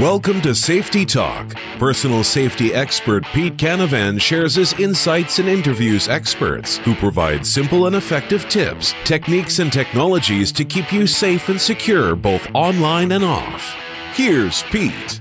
[0.00, 1.54] Welcome to Safety Talk.
[1.78, 7.94] Personal safety expert Pete Canavan shares his insights and interviews experts who provide simple and
[7.94, 13.76] effective tips, techniques, and technologies to keep you safe and secure both online and off.
[14.14, 15.20] Here's Pete.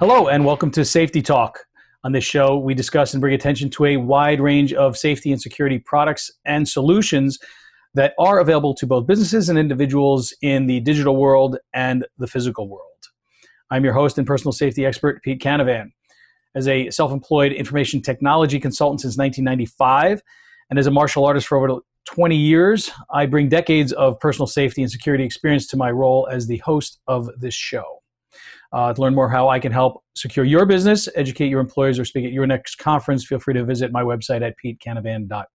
[0.00, 1.60] Hello, and welcome to Safety Talk.
[2.02, 5.40] On this show, we discuss and bring attention to a wide range of safety and
[5.40, 7.38] security products and solutions
[7.98, 12.68] that are available to both businesses and individuals in the digital world and the physical
[12.68, 12.84] world.
[13.72, 15.90] I'm your host and personal safety expert, Pete Canavan.
[16.54, 20.22] As a self employed information technology consultant since 1995,
[20.70, 24.80] and as a martial artist for over 20 years, I bring decades of personal safety
[24.82, 28.00] and security experience to my role as the host of this show.
[28.72, 32.04] Uh, to learn more how I can help secure your business, educate your employers, or
[32.04, 35.46] speak at your next conference, feel free to visit my website at petecanavan.com.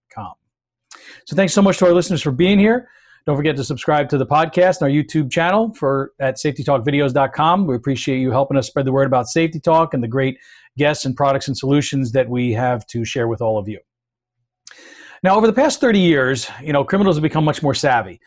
[1.26, 2.88] So, thanks so much to our listeners for being here.
[3.26, 7.66] Don't forget to subscribe to the podcast and our YouTube channel for at safetytalkvideos.com.
[7.66, 10.38] We appreciate you helping us spread the word about Safety Talk and the great
[10.76, 13.78] guests and products and solutions that we have to share with all of you.
[15.22, 18.20] Now, over the past 30 years, you know, criminals have become much more savvy,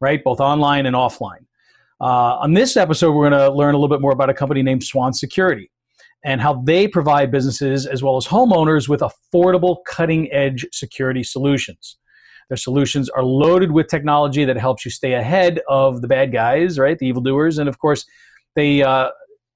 [0.00, 0.22] right?
[0.22, 1.46] Both online and offline.
[2.00, 4.62] Uh, on this episode, we're going to learn a little bit more about a company
[4.62, 5.68] named Swann Security
[6.24, 11.96] and how they provide businesses as well as homeowners with affordable, cutting edge security solutions.
[12.48, 16.78] Their solutions are loaded with technology that helps you stay ahead of the bad guys,
[16.78, 16.98] right?
[16.98, 17.58] The evildoers.
[17.58, 18.04] And of course,
[18.54, 19.10] they uh,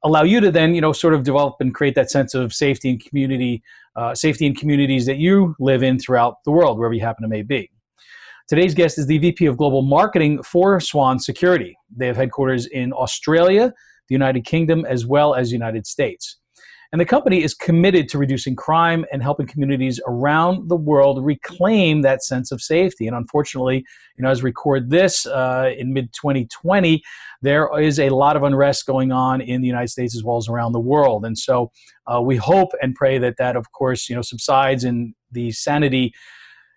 [0.05, 2.91] allow you to then, you know, sort of develop and create that sense of safety
[2.91, 3.63] and community,
[3.97, 7.29] uh, safety in communities that you live in throughout the world, wherever you happen to
[7.29, 7.71] may be.
[8.49, 11.77] Today's guest is the VP of Global Marketing for Swann Security.
[11.95, 13.75] They have headquarters in Australia,
[14.09, 16.39] the United Kingdom, as well as United States.
[16.91, 22.01] And the company is committed to reducing crime and helping communities around the world reclaim
[22.01, 23.07] that sense of safety.
[23.07, 23.85] And unfortunately,
[24.17, 27.03] you know, as we record this uh, in mid 2020,
[27.43, 30.49] there is a lot of unrest going on in the United States as well as
[30.49, 31.27] around the world.
[31.27, 31.71] And so
[32.07, 36.15] uh, we hope and pray that that, of course, you know, subsides and the sanity,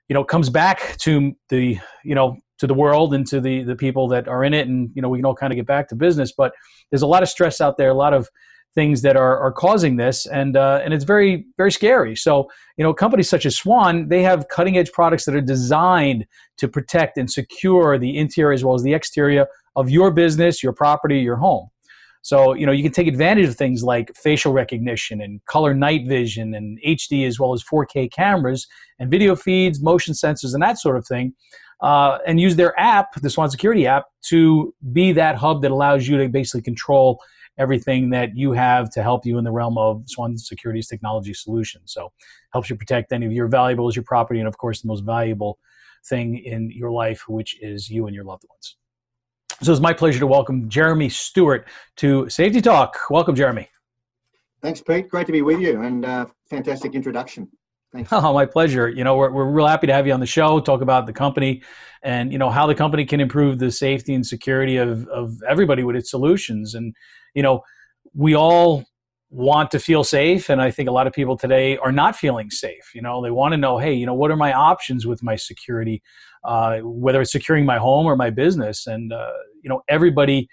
[0.10, 3.76] you know, comes back to the, you know, to the world and to the the
[3.76, 5.88] people that are in it, and you know, we can all kind of get back
[5.88, 6.32] to business.
[6.32, 6.54] But
[6.92, 8.30] there's a lot of stress out there, a lot of
[8.74, 12.16] things that are, are causing this and uh, and it's very very scary.
[12.16, 16.26] So you know companies such as swann they have cutting edge products that are designed
[16.58, 20.74] to protect and secure the interior as well as the exterior of your business your
[20.74, 21.70] property your home.
[22.22, 26.08] So you know you can take advantage of things like facial recognition and color night
[26.08, 28.68] vision and hd as well as 4k cameras
[29.00, 31.34] and video feeds motion sensors and that sort of thing
[31.82, 36.08] uh, and use their app the swann security app to be that hub that allows
[36.08, 37.20] you to basically control
[37.62, 41.94] everything that you have to help you in the realm of Swann Security's technology solutions.
[41.94, 42.12] So
[42.52, 45.60] helps you protect any of your valuables, your property, and of course the most valuable
[46.10, 48.78] thing in your life, which is you and your loved ones.
[49.62, 51.68] So it's my pleasure to welcome Jeremy Stewart
[51.98, 52.98] to Safety Talk.
[53.12, 53.70] Welcome, Jeremy.
[54.64, 55.08] Thanks, Pete.
[55.08, 57.48] Great to be with you, and uh, fantastic introduction.
[57.94, 58.12] Thanks.
[58.12, 58.90] Oh, my pleasure.
[58.90, 61.14] You know, we're, we're real happy to have you on the show, talk about the
[61.14, 61.62] company
[62.02, 65.84] and, you know, how the company can improve the safety and security of, of everybody
[65.84, 66.74] with its solutions.
[66.74, 66.96] And,
[67.34, 67.62] you know,
[68.14, 68.84] we all
[69.34, 72.52] want to feel safe and i think a lot of people today are not feeling
[72.52, 73.24] safe you know?
[73.24, 76.04] They want to know hey you know what are my options with my security
[76.44, 78.88] uh, whether it's securing my home or my business?
[78.88, 79.32] And uh,
[79.64, 80.48] you know everybody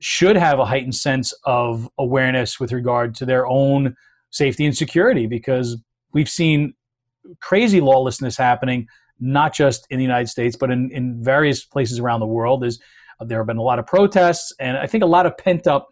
[0.00, 3.94] should have a heightened sense of awareness with regard to their own
[4.30, 5.78] safety and security because
[6.12, 6.74] we've seen
[7.40, 8.86] crazy lawlessness happening
[9.18, 12.62] not just in the united states but in, in various places around the world.
[12.62, 12.78] There's,
[13.20, 15.88] there have been a lot of protests and i think a lot of pent up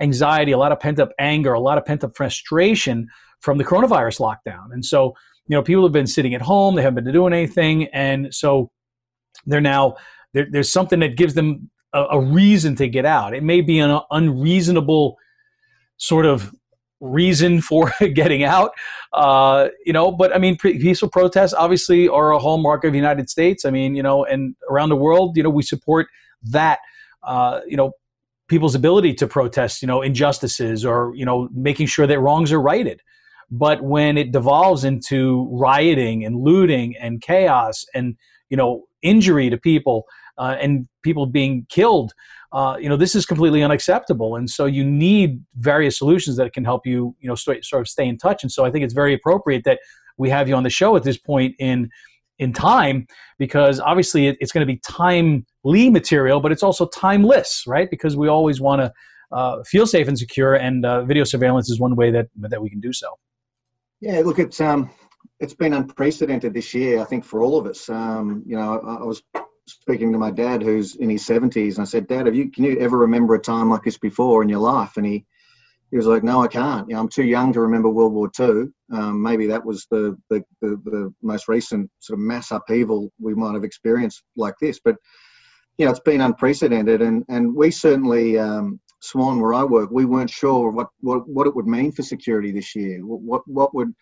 [0.00, 3.08] anxiety, a lot of pent up anger, a lot of pent up frustration
[3.40, 4.72] from the coronavirus lockdown.
[4.72, 5.14] And so,
[5.46, 7.84] you know, people have been sitting at home, they haven't been doing anything.
[7.92, 8.70] And so
[9.46, 9.96] they're now,
[10.32, 13.34] there's something that gives them a, a reason to get out.
[13.34, 15.16] It may be an unreasonable
[15.96, 16.52] sort of
[17.00, 18.72] reason for getting out,
[19.12, 20.10] uh, you know.
[20.10, 23.64] But I mean, peaceful protests obviously are a hallmark of the United States.
[23.64, 26.08] I mean, you know, and around the world, you know, we support
[26.42, 26.80] that.
[27.22, 27.92] Uh, you know,
[28.48, 32.60] people's ability to protest, you know, injustices or, you know, making sure that wrongs are
[32.60, 33.00] righted.
[33.50, 38.16] But when it devolves into rioting and looting and chaos and,
[38.48, 40.04] you know, injury to people
[40.38, 42.12] uh, and people being killed,
[42.52, 44.36] uh, you know, this is completely unacceptable.
[44.36, 48.06] And so you need various solutions that can help you, you know, sort of stay
[48.06, 48.42] in touch.
[48.42, 49.80] And so I think it's very appropriate that
[50.16, 51.90] we have you on the show at this point in
[52.38, 53.06] in time
[53.38, 57.90] because obviously it, it's going to be timely material, but it's also timeless, right?
[57.90, 58.92] Because we always want to
[59.32, 62.70] uh, feel safe and secure, and uh, video surveillance is one way that that we
[62.70, 63.18] can do so.
[64.00, 64.90] Yeah, look, it's um,
[65.40, 67.00] it's been unprecedented this year.
[67.00, 67.88] I think for all of us.
[67.88, 69.22] Um, you know, I, I was
[69.66, 72.64] speaking to my dad, who's in his 70s, and I said, Dad, have you can
[72.64, 74.96] you ever remember a time like this before in your life?
[74.96, 75.24] And he
[75.94, 76.88] he was like, No, I can't.
[76.88, 78.64] You know, I'm too young to remember World War II.
[78.92, 83.32] Um, maybe that was the, the, the the most recent sort of mass upheaval we
[83.32, 84.96] might have experienced like this, but
[85.78, 88.38] you know, it's been unprecedented, and and we certainly.
[88.38, 92.00] Um, Swann, where I work, we weren't sure what, what, what it would mean for
[92.00, 93.00] security this year.
[93.04, 93.92] What what would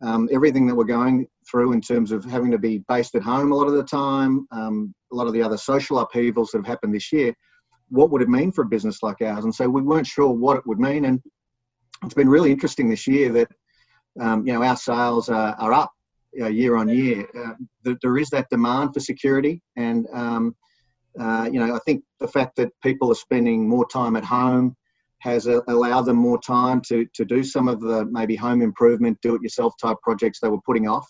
[0.00, 3.52] um, everything that we're going through in terms of having to be based at home
[3.52, 6.66] a lot of the time, um, a lot of the other social upheavals that have
[6.66, 7.34] happened this year,
[7.90, 9.44] what would it mean for a business like ours?
[9.44, 11.04] And so we weren't sure what it would mean.
[11.04, 11.20] And
[12.06, 13.48] it's been really interesting this year that,
[14.20, 15.92] um, you know, our sales are, are up
[16.40, 17.26] uh, year on year.
[17.36, 19.60] Uh, there is that demand for security.
[19.76, 20.56] And, um,
[21.18, 24.76] uh, you know, I think the fact that people are spending more time at home,
[25.20, 29.34] has allowed them more time to, to do some of the maybe home improvement, do
[29.34, 31.08] it yourself type projects they were putting off.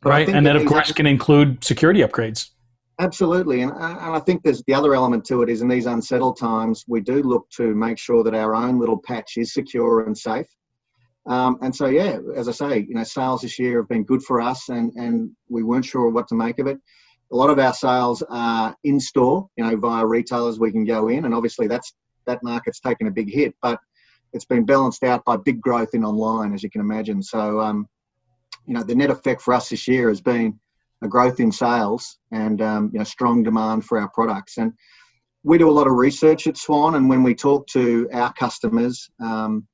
[0.00, 0.28] But right.
[0.28, 2.50] And that, of course, can include security upgrades.
[3.02, 3.62] Absolutely.
[3.62, 3.80] And, and
[4.14, 7.20] I think there's the other element to it is in these unsettled times, we do
[7.20, 10.46] look to make sure that our own little patch is secure and safe.
[11.26, 14.22] Um, and so, yeah, as I say, you know, sales this year have been good
[14.22, 16.78] for us, and, and we weren't sure what to make of it.
[17.32, 21.08] A lot of our sales are in store, you know, via retailers we can go
[21.08, 21.94] in, and obviously that's
[22.26, 23.80] that market's taken a big hit, but
[24.32, 27.20] it's been balanced out by big growth in online, as you can imagine.
[27.20, 27.88] So, um,
[28.66, 30.60] you know, the net effect for us this year has been
[31.02, 34.58] a growth in sales and um, you know strong demand for our products.
[34.58, 34.72] And
[35.44, 39.10] we do a lot of research at Swann, and when we talk to our customers,
[39.20, 39.66] um,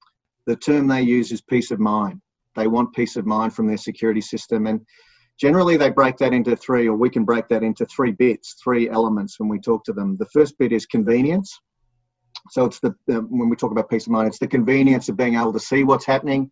[0.46, 2.20] the term they use is peace of mind.
[2.56, 4.80] They want peace of mind from their security system, and
[5.38, 8.88] generally they break that into three, or we can break that into three bits, three
[8.88, 10.16] elements when we talk to them.
[10.19, 11.58] The first bit is convenience.
[12.50, 15.16] So it's the, the, when we talk about peace of mind, it's the convenience of
[15.16, 16.50] being able to see what's happening,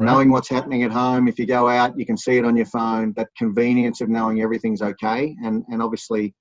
[0.00, 0.12] right.
[0.12, 1.28] knowing what's happening at home.
[1.28, 3.12] If you go out, you can see it on your phone.
[3.16, 6.34] That convenience of knowing everything's okay, and and obviously,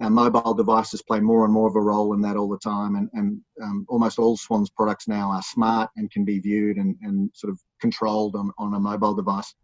[0.00, 2.96] our mobile devices play more and more of a role in that all the time.
[2.96, 6.96] And and um, almost all Swann's products now are smart and can be viewed and
[7.02, 9.54] and sort of controlled on on a mobile device.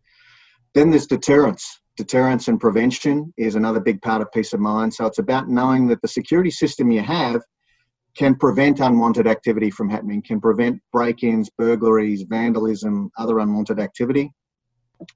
[0.74, 1.80] Then there's deterrence.
[1.96, 4.92] Deterrence and prevention is another big part of peace of mind.
[4.92, 7.40] So it's about knowing that the security system you have
[8.16, 14.32] can prevent unwanted activity from happening, can prevent break ins, burglaries, vandalism, other unwanted activity,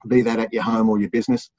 [0.07, 1.49] be that at your home or your business.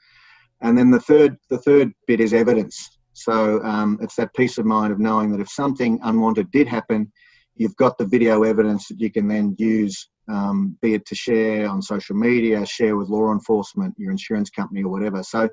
[0.61, 2.99] And then the third, the third bit is evidence.
[3.15, 7.13] So um, it's that peace of mind of knowing that if something unwanted did happen,
[7.57, 11.69] you've got the video evidence that you can then use, um, be it to share
[11.69, 15.23] on social media, share with law enforcement, your insurance company, or whatever.
[15.23, 15.49] So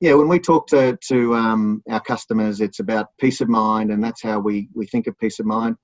[0.00, 4.02] yeah, when we talk to to um, our customers, it's about peace of mind, and
[4.02, 5.76] that's how we we think of peace of mind.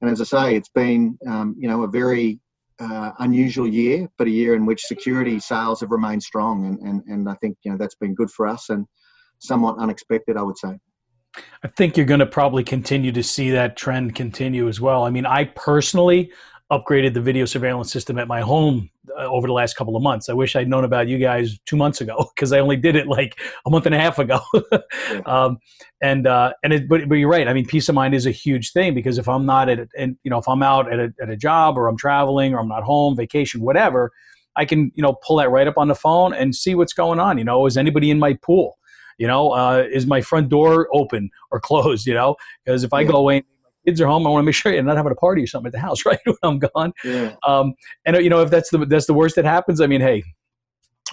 [0.00, 2.38] And as I say, it's been um, you know a very
[2.78, 7.02] uh, unusual year, but a year in which security sales have remained strong, and, and
[7.06, 8.86] and I think you know that's been good for us and
[9.40, 10.78] somewhat unexpected, I would say.
[11.62, 15.04] I think you're going to probably continue to see that trend continue as well.
[15.04, 16.32] I mean, I personally
[16.70, 20.28] upgraded the video surveillance system at my home uh, over the last couple of months.
[20.28, 23.06] I wish I'd known about you guys two months ago because I only did it
[23.06, 24.40] like a month and a half ago.
[25.26, 25.58] um,
[26.02, 27.48] and uh, and it, but but you're right.
[27.48, 30.16] I mean, peace of mind is a huge thing because if I'm not at and
[30.24, 32.68] you know if I'm out at a, at a job or I'm traveling or I'm
[32.68, 34.12] not home, vacation, whatever,
[34.54, 37.18] I can you know pull that right up on the phone and see what's going
[37.18, 37.38] on.
[37.38, 38.78] You know, is anybody in my pool?
[39.16, 42.06] You know, uh, is my front door open or closed?
[42.06, 43.44] You know, because if I go away
[43.88, 45.68] kids are home, I want to make sure you're not having a party or something
[45.68, 46.18] at the house, right?
[46.24, 46.92] when I'm gone.
[47.04, 47.34] Yeah.
[47.46, 50.22] Um, and you know, if that's the that's the worst that happens, I mean, hey,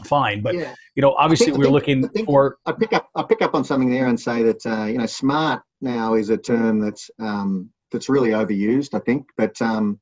[0.03, 0.41] fine.
[0.41, 0.73] But yeah.
[0.95, 2.57] you know, obviously, think, we're think, looking for.
[2.65, 5.05] I pick up I pick up on something there and say that uh, you know,
[5.05, 8.93] smart now is a term that's um, that's really overused.
[8.93, 9.99] I think, but um,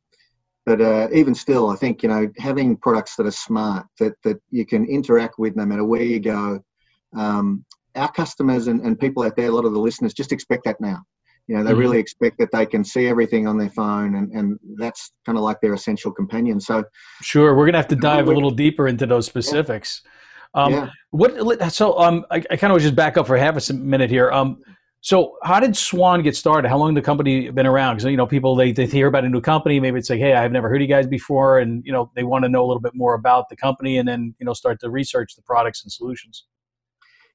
[0.65, 4.42] but uh, even still, I think you know, having products that are smart that that
[4.50, 6.60] you can interact with no matter where you go.
[7.15, 7.63] Um,
[7.96, 10.82] our customers and, and people out there, a lot of the listeners just expect that
[10.82, 11.03] now
[11.48, 11.80] you know they mm-hmm.
[11.80, 15.44] really expect that they can see everything on their phone and, and that's kind of
[15.44, 16.84] like their essential companion so
[17.22, 20.10] sure we're gonna have to dive a little deeper into those specifics yeah.
[20.56, 20.90] Um, yeah.
[21.12, 24.32] what so um i, I kind of just back up for half a minute here
[24.32, 24.62] um
[25.02, 28.28] so how did swann get started how long the company been around because you know
[28.28, 30.78] people they, they hear about a new company maybe it's like hey i've never heard
[30.78, 33.16] of you guys before and you know they want to know a little bit more
[33.16, 36.46] about the company and then you know start to research the products and solutions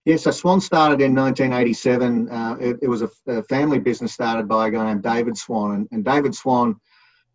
[0.08, 2.30] yeah, so Swann started in 1987.
[2.30, 5.74] Uh, it, it, was a, a, family business started by a guy named David Swann.
[5.74, 6.76] And, and David Swann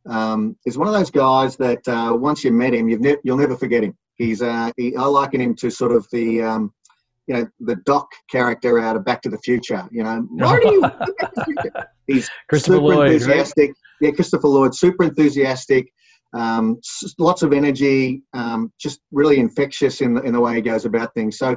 [0.10, 3.56] um, is one of those guys that uh, once you met him, ne- you'll never
[3.56, 3.96] forget him.
[4.15, 6.74] He's, uh, he, I liken him to sort of the, um,
[7.27, 9.88] you know, the Doc character out of Back to the Future.
[9.92, 10.27] You know,
[10.63, 10.84] you?
[12.08, 13.68] He's Christopher super Lloyd, enthusiastic.
[13.68, 13.75] Right?
[14.01, 15.94] Yeah, Christopher Lloyd, super enthusiastic.
[16.34, 16.82] Um,
[17.20, 21.13] lots of energy, um, just really infectious in the, in the way he goes about
[21.13, 21.38] things.
[21.38, 21.56] So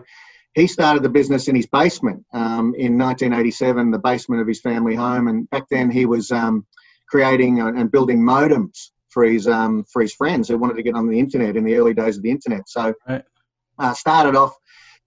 [0.57, 4.95] he started the business in his basement um, in 1987, the basement of his family
[4.95, 5.29] home.
[5.29, 6.67] And back then, he was um,
[7.11, 11.09] creating and building modems for his um, for his friends who wanted to get on
[11.09, 12.69] the internet in the early days of the internet.
[12.71, 13.23] So, right.
[13.79, 14.57] uh, started off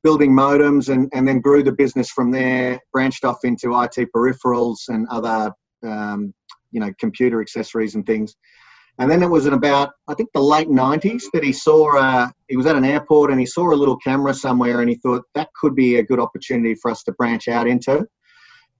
[0.03, 2.79] building modems and, and then grew the business from there.
[2.93, 5.51] Branched off into IT peripherals and other
[5.83, 6.31] um,
[6.71, 8.35] you know computer accessories and things.
[8.99, 12.27] And then it was in about, I think, the late 90s that he saw, uh,
[12.49, 15.23] he was at an airport and he saw a little camera somewhere and he thought
[15.35, 18.05] that could be a good opportunity for us to branch out into.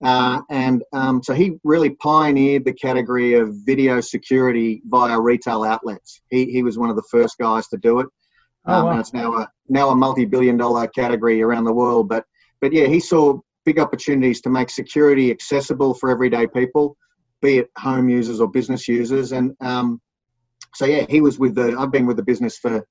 [0.04, 6.22] Uh, and um, so he really pioneered the category of video security via retail outlets.
[6.30, 8.08] He, he was one of the first guys to do it.
[8.66, 8.92] Oh, um, wow.
[8.92, 12.10] And it's now a, now a multi-billion dollar category around the world.
[12.10, 12.26] But,
[12.60, 16.98] but yeah, he saw big opportunities to make security accessible for everyday people,
[17.42, 19.32] be it home users or business users.
[19.32, 20.02] And um,
[20.76, 21.76] so yeah, he was with the.
[21.78, 22.86] I've been with the business for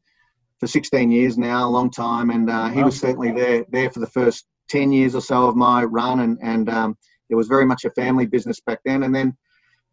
[0.60, 4.00] for 16 years now, a long time, and uh, he was certainly there there for
[4.00, 6.96] the first 10 years or so of my run, and and um,
[7.30, 9.02] it was very much a family business back then.
[9.02, 9.36] And then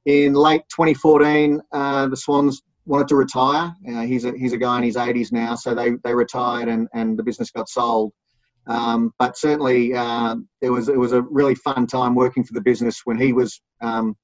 [0.06, 3.74] in late 2014, uh, the Swanns wanted to retire.
[3.88, 6.88] Uh, he's a he's a guy in his 80s now, so they they retired, and
[6.94, 8.12] and the business got sold.
[8.68, 12.62] Um, but certainly, uh, it was it was a really fun time working for the
[12.62, 14.16] business when he was um,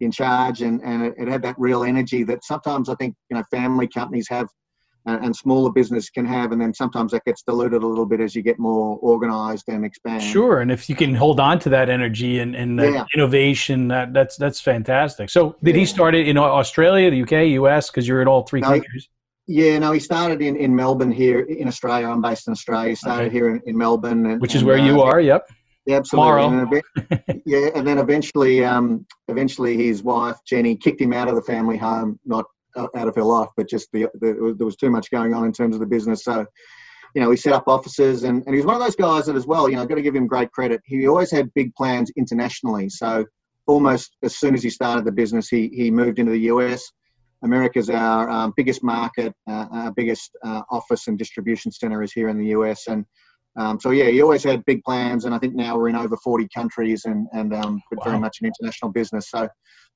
[0.00, 3.36] in charge and, and it, it, had that real energy that sometimes I think you
[3.36, 4.48] know family companies have
[5.06, 8.20] and, and, smaller business can have and then sometimes that gets diluted a little bit
[8.20, 11.68] as you get more organized and expand sure and if you can hold on to
[11.68, 13.04] that energy and, and yeah.
[13.14, 15.80] innovation that, that's that's fantastic so did yeah.
[15.80, 19.08] he start it in Australia the UK US because you're in all three no, countries
[19.50, 22.06] yeah, no, he started in, in Melbourne here in Australia.
[22.06, 22.90] I'm based in Australia.
[22.90, 23.32] He started okay.
[23.32, 24.26] here in, in Melbourne.
[24.26, 25.48] And, Which is where uh, you are, yep.
[25.88, 26.82] Yeah, absolutely.
[26.98, 31.42] And yeah, and then eventually, um, eventually, his wife Jenny kicked him out of the
[31.42, 32.44] family home, not
[32.76, 35.52] out of her life, but just the, the, there was too much going on in
[35.52, 36.24] terms of the business.
[36.24, 36.44] So,
[37.14, 39.34] you know, he set up offices, and, and he was one of those guys that,
[39.34, 40.82] as well, you know, I've got to give him great credit.
[40.84, 42.90] He always had big plans internationally.
[42.90, 43.24] So,
[43.66, 46.86] almost as soon as he started the business, he he moved into the US.
[47.42, 52.28] America's our um, biggest market, uh, our biggest uh, office and distribution center is here
[52.28, 53.06] in the US, and
[53.58, 56.16] um, so yeah, he always had big plans, and I think now we're in over
[56.16, 58.04] 40 countries and and um, wow.
[58.04, 59.30] very much an international business.
[59.30, 59.48] So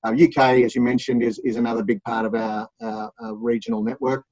[0.04, 3.82] uh, UK, as you mentioned, is is another big part of our, uh, our regional
[3.84, 4.24] network.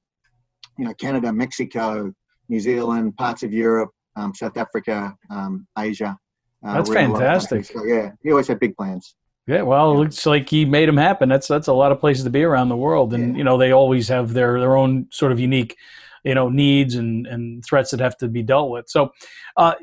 [0.77, 2.11] You know, Canada, Mexico,
[2.49, 6.17] New Zealand, parts of Europe, um, South Africa, um, Asia.
[6.65, 7.65] Uh, That's fantastic.
[7.65, 9.15] So yeah, he always had big plans.
[9.47, 11.29] Yeah, well, it looks like he made them happen.
[11.29, 13.37] That's that's a lot of places to be around the world, and yeah.
[13.37, 15.77] you know they always have their their own sort of unique
[16.23, 18.89] you know needs and and threats that have to be dealt with.
[18.89, 19.11] So
[19.57, 19.73] uh,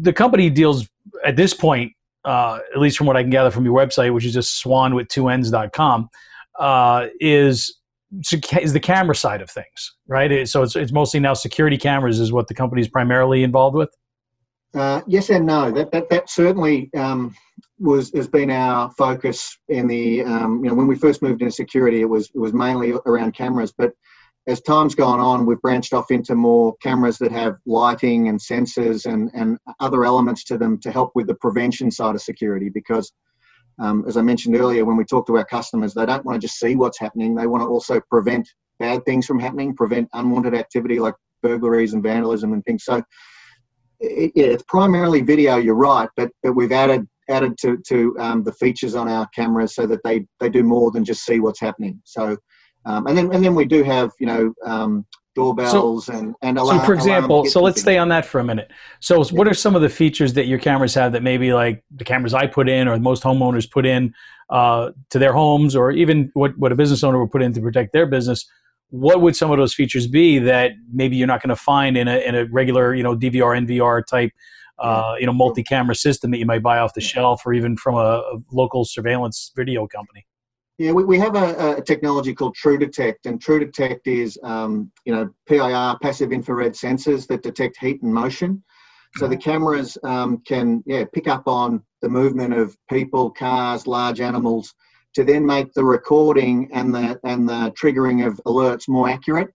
[0.00, 0.88] the company deals
[1.24, 1.92] at this point,
[2.24, 4.94] uh, at least from what I can gather from your website, which is just swann
[4.94, 6.08] with two ends.com,
[6.58, 7.78] uh, is
[8.60, 10.48] is the camera side of things, right?
[10.48, 13.90] So it's it's mostly now security cameras is what the company is primarily involved with.
[14.74, 15.70] Uh, yes and no.
[15.70, 17.34] That that, that certainly um,
[17.78, 21.52] was has been our focus in the um, you know when we first moved into
[21.52, 23.92] security, it was it was mainly around cameras, but
[24.48, 29.04] as time's gone on, we've branched off into more cameras that have lighting and sensors
[29.04, 32.68] and, and other elements to them to help with the prevention side of security.
[32.68, 33.12] Because,
[33.80, 36.46] um, as I mentioned earlier, when we talk to our customers, they don't want to
[36.46, 38.48] just see what's happening, they want to also prevent
[38.78, 42.84] bad things from happening, prevent unwanted activity like burglaries and vandalism and things.
[42.84, 43.02] So,
[43.98, 48.44] it, yeah, it's primarily video, you're right, but, but we've added added to, to um,
[48.44, 51.58] the features on our cameras so that they, they do more than just see what's
[51.58, 52.00] happening.
[52.04, 52.36] So,
[52.86, 56.58] um, and then and then we do have you know um, doorbells so, and and
[56.58, 58.70] alarm, so for example so let's stay on that for a minute.
[59.00, 59.30] So yeah.
[59.32, 62.32] what are some of the features that your cameras have that maybe like the cameras
[62.32, 64.14] i put in or most homeowners put in
[64.50, 67.60] uh, to their homes or even what, what a business owner would put in to
[67.60, 68.46] protect their business?
[68.90, 72.06] What would some of those features be that maybe you're not going to find in
[72.06, 74.30] a, in a regular you know dvr nvr type
[74.78, 77.96] uh, you know multi-camera system that you might buy off the shelf or even from
[77.96, 80.24] a, a local surveillance video company
[80.78, 84.90] yeah, we, we have a, a, technology called True Detect, and True Detect is um,
[85.04, 88.62] you know PIR passive infrared sensors that detect heat and motion.
[89.16, 94.20] So the cameras um, can yeah pick up on the movement of people, cars, large
[94.20, 94.74] animals,
[95.14, 99.48] to then make the recording and the and the triggering of alerts more accurate.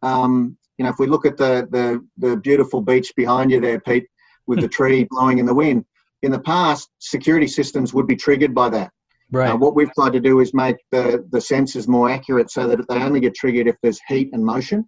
[0.00, 3.80] Um, you know, if we look at the, the the beautiful beach behind you there,
[3.80, 4.06] Pete,
[4.46, 5.84] with the tree blowing in the wind,
[6.22, 8.90] in the past, security systems would be triggered by that.
[9.32, 9.50] Right.
[9.50, 12.86] Uh, what we've tried to do is make the, the sensors more accurate so that
[12.88, 14.86] they only get triggered if there's heat and motion.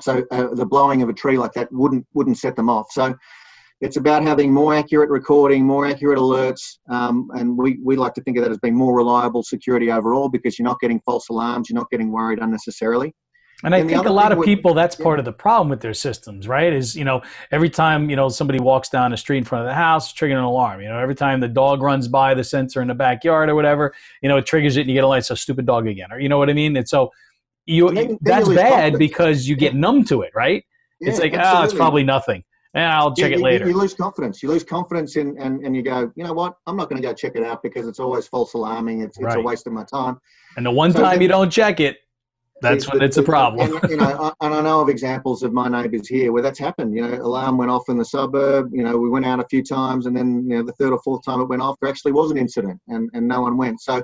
[0.00, 2.86] So uh, the blowing of a tree like that wouldn't wouldn't set them off.
[2.90, 3.14] So
[3.80, 8.22] it's about having more accurate recording, more accurate alerts, um, and we, we like to
[8.22, 11.68] think of that as being more reliable security overall because you're not getting false alarms,
[11.68, 13.14] you're not getting worried unnecessarily.
[13.64, 15.02] And I think a lot of people, that's yeah.
[15.02, 16.72] part of the problem with their systems, right?
[16.72, 19.70] Is, you know, every time, you know, somebody walks down the street in front of
[19.70, 20.82] the house, triggering an alarm.
[20.82, 23.94] You know, every time the dog runs by the sensor in the backyard or whatever,
[24.20, 26.12] you know, it triggers it and you get a light, so stupid dog again.
[26.12, 26.76] Or, you know what I mean?
[26.76, 27.10] And so
[27.64, 28.98] you, then, then that's bad confidence.
[28.98, 30.62] because you get numb to it, right?
[31.00, 32.44] Yeah, it's like, ah, oh, it's probably nothing.
[32.74, 33.64] Yeah, I'll check it later.
[33.64, 34.42] You, you, lose confidence.
[34.42, 36.56] You lose confidence in, and, and you go, you know what?
[36.66, 39.00] I'm not going to go check it out because it's always false alarming.
[39.00, 39.32] It's, right.
[39.32, 40.20] it's a waste of my time.
[40.58, 41.96] And the one so time you don't check it,
[42.62, 43.70] that's when it's a problem.
[43.82, 46.94] and, you know, and I know of examples of my neighbours here where that's happened.
[46.94, 48.70] You know, alarm went off in the suburb.
[48.72, 51.00] You know, we went out a few times, and then you know the third or
[51.02, 53.80] fourth time it went off, there actually was an incident, and, and no one went.
[53.80, 54.02] So,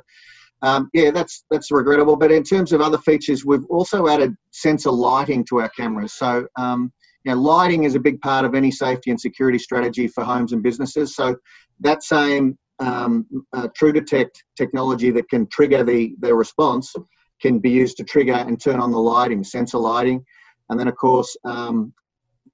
[0.63, 2.17] um, yeah, that's that's regrettable.
[2.17, 6.15] But in terms of other features, we've also added sensor lighting to our cameras.
[6.15, 6.93] So, um,
[7.25, 10.53] you know, lighting is a big part of any safety and security strategy for homes
[10.53, 11.17] and businesses.
[11.17, 11.37] So,
[11.81, 16.95] that same um, uh, True Detect technology that can trigger the the response
[17.43, 20.25] can be used to trigger and turn on the lighting, sensor lighting.
[20.71, 21.93] And then, of course, um,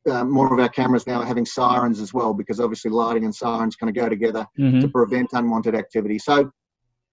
[0.08, 3.34] uh, more of our cameras now are having sirens as well, because obviously lighting and
[3.34, 4.80] sirens kind of go together mm-hmm.
[4.80, 6.18] to prevent unwanted activity.
[6.18, 6.50] So,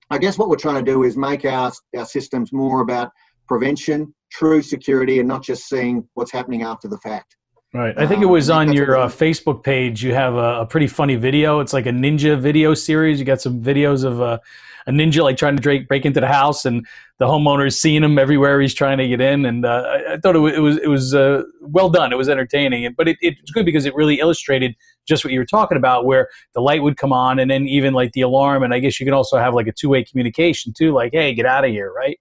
[0.10, 3.12] I guess what we're trying to do is make our, our systems more about
[3.48, 7.36] prevention, true security, and not just seeing what's happening after the fact.
[7.74, 7.94] Right.
[7.98, 10.02] I think it was um, on your uh, Facebook page.
[10.02, 11.60] You have a, a, pretty funny video.
[11.60, 13.20] It's like a ninja video series.
[13.20, 14.40] You got some videos of uh,
[14.88, 16.86] a ninja like trying to break, break into the house, and
[17.18, 19.46] the homeowner's seeing him everywhere he's trying to get in.
[19.46, 22.12] And uh, I, I, thought it was it was, it was uh, well done.
[22.14, 24.76] It was entertaining, but it, it's good because it really illustrated
[25.08, 27.94] just what you were talking about, where the light would come on, and then even
[27.94, 28.64] like the alarm.
[28.64, 31.34] And I guess you can also have like a two way communication too, like "Hey,
[31.34, 32.20] get out of here!" Right?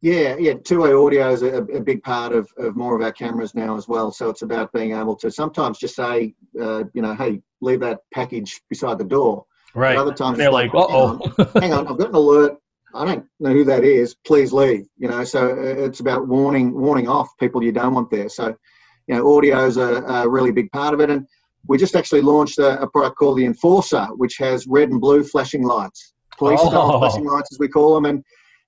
[0.00, 0.54] Yeah, yeah.
[0.54, 3.88] Two-way audio is a, a, big part of, of more of our cameras now as
[3.88, 4.12] well.
[4.12, 8.02] So it's about being able to sometimes just say, uh, you know, hey, leave that
[8.14, 9.44] package beside the door.
[9.74, 9.96] Right.
[9.96, 12.56] But other times they're like, uh oh, hang, on, I've got an alert.
[12.94, 14.14] I don't know who that is.
[14.26, 14.86] Please leave.
[14.96, 18.28] You know, so uh, it's about warning warning off people you don't want there.
[18.28, 18.56] So,
[19.06, 21.10] you know, audio is a, a really big part of it.
[21.10, 21.26] And
[21.66, 25.22] we just actually launched a, a, product called the Enforcer, which has red and blue
[25.22, 26.70] flashing lights, police oh.
[26.70, 28.24] style flashing lights as we call them, and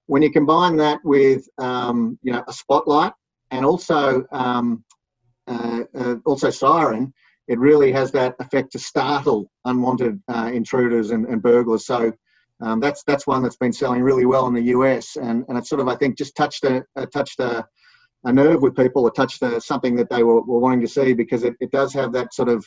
[0.07, 3.13] when you combine that with um, you know a spotlight
[3.53, 4.85] and also um,
[5.47, 7.13] uh, uh, also siren,
[7.51, 11.85] it really has that effect to startle unwanted uh, intruders and, and, burglars.
[11.85, 12.13] So
[12.63, 15.67] um, that's that's one that's been selling really well in the US, and and it
[15.67, 17.67] sort of I think just touched a, a touched a,
[18.25, 21.13] a nerve with people, or touched a, something that they were, were wanting to see
[21.13, 22.65] because it, it does have that sort of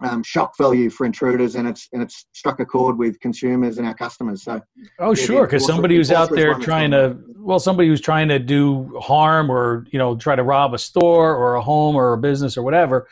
[0.00, 3.86] um, shock value for intruders, and it's and it's struck a chord with consumers and
[3.86, 4.42] our customers.
[4.42, 4.60] So,
[4.98, 8.38] oh yeah, sure, because somebody who's out there trying to, well, somebody who's trying to
[8.38, 12.18] do harm or you know try to rob a store or a home or a
[12.18, 13.08] business or whatever,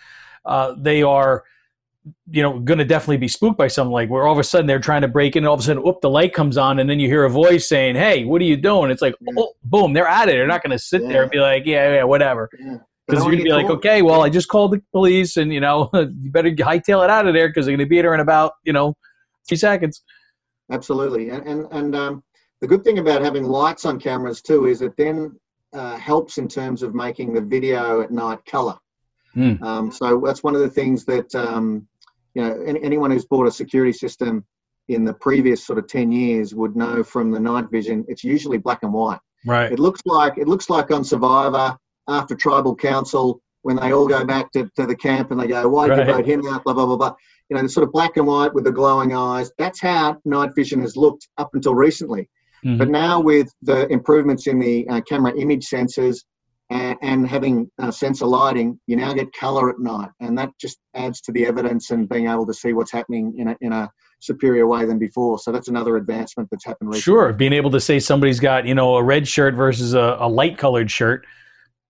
[0.46, 1.44] uh, they are,
[2.30, 4.66] you know, going to definitely be spooked by something like where all of a sudden
[4.66, 6.78] they're trying to break in, and all of a sudden, whoop, the light comes on,
[6.78, 9.52] and then you hear a voice saying, "Hey, what are you doing?" It's like, oh,
[9.64, 10.32] boom, they're at it.
[10.32, 11.08] They're not going to sit yeah.
[11.08, 12.48] there and be like, "Yeah, yeah, whatever."
[13.06, 15.90] because you're gonna be like, okay, well, I just called the police, and you know,
[15.94, 18.72] you better hightail it out of there because they're gonna be there in about you
[18.72, 18.94] know
[19.48, 20.02] three seconds.
[20.70, 22.24] Absolutely, and and, and um,
[22.60, 25.38] the good thing about having lights on cameras too is it then
[25.72, 28.76] uh, helps in terms of making the video at night color.
[29.36, 29.62] Mm.
[29.62, 31.86] Um, so that's one of the things that um,
[32.34, 34.44] you know any, anyone who's bought a security system
[34.88, 38.56] in the previous sort of 10 years would know from the night vision it's usually
[38.56, 41.76] black and white right it looks like it looks like on survivor
[42.08, 45.68] after tribal council when they all go back to, to the camp and they go,
[45.68, 46.06] why did right.
[46.06, 47.12] you vote him out, blah, blah, blah, blah.
[47.48, 49.50] You know, the sort of black and white with the glowing eyes.
[49.58, 52.30] That's how night vision has looked up until recently.
[52.64, 52.78] Mm-hmm.
[52.78, 56.18] But now with the improvements in the uh, camera image sensors
[56.70, 60.10] and, and having uh, sensor lighting, you now get color at night.
[60.20, 63.48] And that just adds to the evidence and being able to see what's happening in
[63.48, 65.38] a, in a superior way than before.
[65.38, 67.02] So that's another advancement that's happened recently.
[67.02, 67.32] Sure.
[67.32, 70.58] Being able to say somebody's got, you know, a red shirt versus a, a light
[70.58, 71.24] colored shirt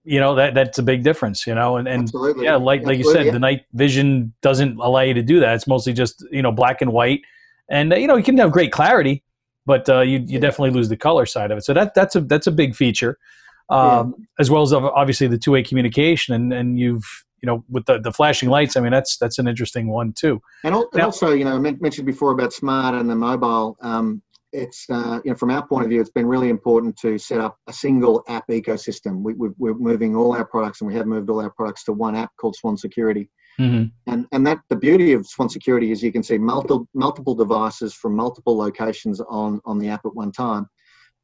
[0.06, 2.44] you know that that's a big difference you know and, and Absolutely.
[2.44, 3.32] yeah like like you said yeah.
[3.32, 6.80] the night vision doesn't allow you to do that it's mostly just you know black
[6.80, 7.20] and white
[7.68, 9.24] and uh, you know you can have great clarity
[9.66, 10.38] but uh, you you yeah.
[10.38, 13.18] definitely lose the color side of it so that that's a that's a big feature
[13.68, 14.24] um, yeah.
[14.38, 17.04] as well as obviously the two-way communication and and you've
[17.42, 20.40] you know with the, the flashing lights i mean that's that's an interesting one too
[20.64, 24.22] and, now, also you know I mentioned before about smart and the mobile um,
[24.56, 27.40] it's uh, you know from our point of view, it's been really important to set
[27.40, 29.22] up a single app ecosystem.
[29.22, 31.92] We, we, are moving all our products, and we have moved all our products to
[31.92, 33.28] one app called Swann Security.
[33.60, 34.12] Mm-hmm.
[34.12, 37.94] And and that the beauty of Swann Security is you can see multiple multiple devices
[37.94, 40.66] from multiple locations on on the app at one time,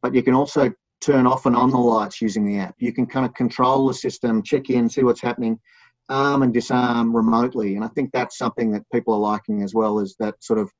[0.02, 0.72] but you can also
[1.02, 2.74] turn off and on the lights using the app.
[2.78, 5.58] You can kind of control the system, check in, see what's happening,
[6.08, 7.76] arm and disarm remotely.
[7.76, 10.70] And I think that's something that people are liking as well as that sort of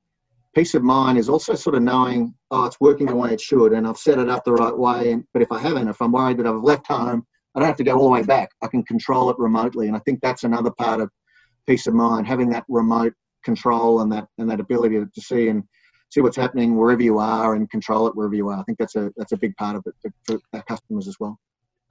[0.54, 3.72] peace of mind is also sort of knowing, oh, it's working the way it should,
[3.72, 5.12] and I've set it up the right way.
[5.12, 7.76] And, but if I haven't, if I'm worried that I've left home I don't have
[7.76, 8.50] to go all the way back.
[8.62, 11.10] I can control it remotely, and I think that's another part of
[11.66, 13.12] peace of mind, having that remote
[13.44, 15.64] control and that and that ability to see and
[16.12, 18.58] see what's happening wherever you are and control it wherever you are.
[18.58, 21.38] I think that's a that's a big part of it for our customers as well.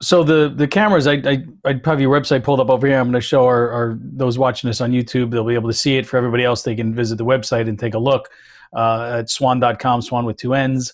[0.00, 2.98] So the the cameras, I I I'd have your website pulled up over here.
[2.98, 5.30] I'm going to show our, our those watching this on YouTube.
[5.30, 6.06] They'll be able to see it.
[6.06, 8.28] For everybody else, they can visit the website and take a look
[8.72, 10.92] uh, at swann.com, swann with two N's.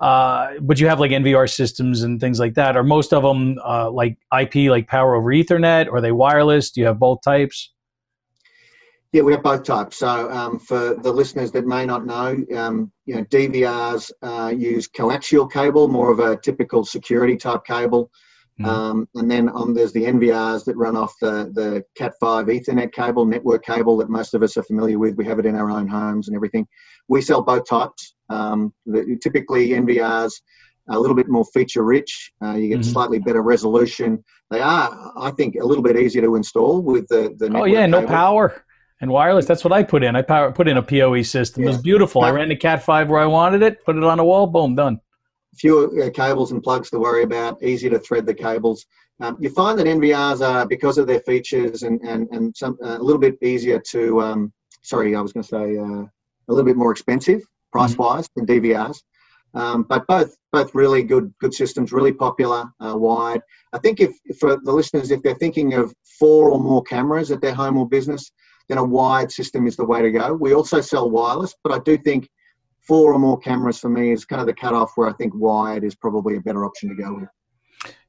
[0.00, 2.76] Uh, but you have like NVR systems and things like that.
[2.76, 5.86] Are most of them uh, like IP, like power over Ethernet?
[5.86, 6.72] Or are they wireless?
[6.72, 7.72] Do you have both types?
[9.14, 9.98] Yeah, we have both types.
[9.98, 14.88] So um, for the listeners that may not know, um, you know, DVRs uh, use
[14.88, 18.10] coaxial cable, more of a typical security type cable.
[18.60, 18.68] Mm-hmm.
[18.68, 23.24] Um, and then um, there's the NVRs that run off the, the Cat5 Ethernet cable,
[23.24, 25.14] network cable that most of us are familiar with.
[25.14, 26.66] We have it in our own homes and everything.
[27.06, 28.16] We sell both types.
[28.30, 30.32] Um, the, typically, NVRs
[30.88, 32.32] are a little bit more feature rich.
[32.42, 32.90] Uh, you get mm-hmm.
[32.90, 34.24] slightly better resolution.
[34.50, 37.56] They are, I think, a little bit easier to install with the the.
[37.56, 38.64] Oh yeah, no power
[39.00, 39.46] and wireless.
[39.46, 40.16] That's what I put in.
[40.16, 41.62] I power, put in a PoE system.
[41.62, 41.70] Yeah.
[41.70, 42.22] It was beautiful.
[42.22, 43.84] I ran the Cat five where I wanted it.
[43.84, 44.46] Put it on a wall.
[44.46, 45.00] Boom, done.
[45.56, 47.62] Fewer uh, cables and plugs to worry about.
[47.62, 48.86] Easier to thread the cables.
[49.20, 52.98] Um, you find that NVRs are because of their features and and and some uh,
[52.98, 54.20] a little bit easier to.
[54.20, 54.52] Um,
[54.82, 56.04] sorry, I was going to say uh,
[56.48, 58.46] a little bit more expensive price wise mm-hmm.
[58.46, 59.02] than DVRs.
[59.54, 63.40] Um, but both both really good good systems, really popular, uh, wide.
[63.72, 67.40] I think if for the listeners, if they're thinking of four or more cameras at
[67.40, 68.32] their home or business,
[68.68, 70.34] then a wired system is the way to go.
[70.34, 72.28] We also sell wireless, but I do think
[72.80, 75.84] four or more cameras for me is kind of the cutoff where I think wired
[75.84, 77.28] is probably a better option to go with.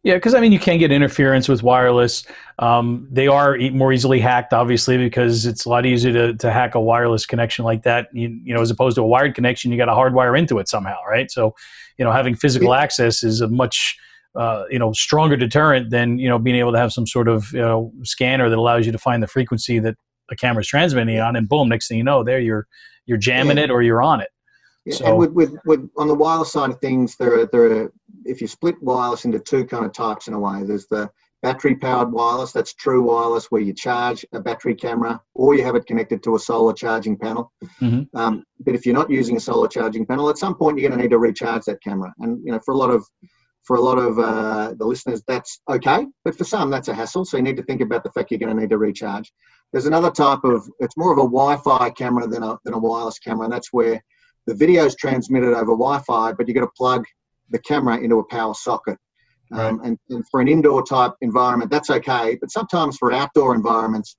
[0.03, 2.25] Yeah, because I mean, you can get interference with wireless.
[2.59, 6.75] Um, they are more easily hacked, obviously, because it's a lot easier to, to hack
[6.75, 8.07] a wireless connection like that.
[8.13, 10.69] You, you know, as opposed to a wired connection, you got to hardwire into it
[10.69, 11.31] somehow, right?
[11.31, 11.55] So,
[11.97, 12.81] you know, having physical yeah.
[12.81, 13.97] access is a much
[14.35, 17.51] uh, you know stronger deterrent than you know being able to have some sort of
[17.53, 19.95] you know scanner that allows you to find the frequency that
[20.31, 22.67] a camera's transmitting on, and boom, next thing you know, there you're
[23.05, 23.65] you're jamming yeah.
[23.65, 24.29] it or you're on it.
[24.85, 27.83] Yeah, so, and with, with, with on the wireless side of things, there are there
[27.83, 27.93] are
[28.25, 31.09] if you split wireless into two kind of types in a way, there's the
[31.41, 35.75] battery powered wireless, that's true wireless, where you charge a battery camera or you have
[35.75, 37.51] it connected to a solar charging panel.
[37.79, 38.17] Mm-hmm.
[38.17, 40.97] Um, but if you're not using a solar charging panel, at some point you're going
[40.97, 42.11] to need to recharge that camera.
[42.19, 43.05] And you know, for a lot of
[43.63, 47.25] for a lot of uh, the listeners, that's okay, but for some, that's a hassle.
[47.25, 49.31] So you need to think about the fact you're going to need to recharge.
[49.71, 53.19] There's another type of, it's more of a Wi-Fi camera than a, than a wireless
[53.19, 54.01] camera, and that's where
[54.47, 57.05] the video is transmitted over Wi-Fi, but you've got to plug
[57.49, 58.97] the camera into a power socket.
[59.51, 59.67] Right.
[59.67, 62.35] Um, and, and, for an indoor type environment, that's okay.
[62.39, 64.17] But sometimes for outdoor environments,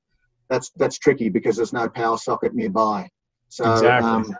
[0.48, 3.08] that's that's tricky because there's no power socket nearby.
[3.48, 4.08] So, exactly.
[4.08, 4.36] um,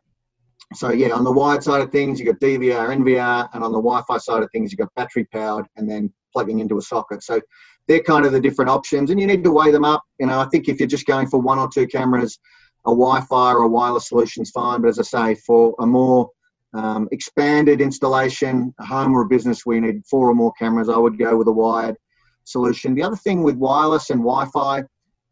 [0.75, 3.79] so yeah, on the wired side of things, you've got DVR, NVR, and on the
[3.79, 7.23] Wi-Fi side of things, you've got battery powered and then plugging into a socket.
[7.23, 7.41] So
[7.89, 10.03] they're kind of the different options, and you need to weigh them up.
[10.19, 12.39] You know, I think if you're just going for one or two cameras,
[12.87, 14.81] a Wi-Fi or a wireless solution is fine.
[14.81, 16.31] But as I say, for a more
[16.75, 20.89] um, expanded installation, a home or a business, we need four or more cameras.
[20.89, 21.97] I would go with a wired
[22.45, 22.95] solution.
[22.95, 24.83] The other thing with wireless and Wi-Fi,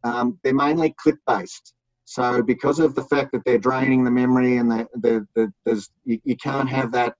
[0.04, 1.74] um, they're mainly clip-based.
[2.06, 5.88] So because of the fact that they're draining the memory and the, the, the there's
[6.04, 7.14] you, you, can't have that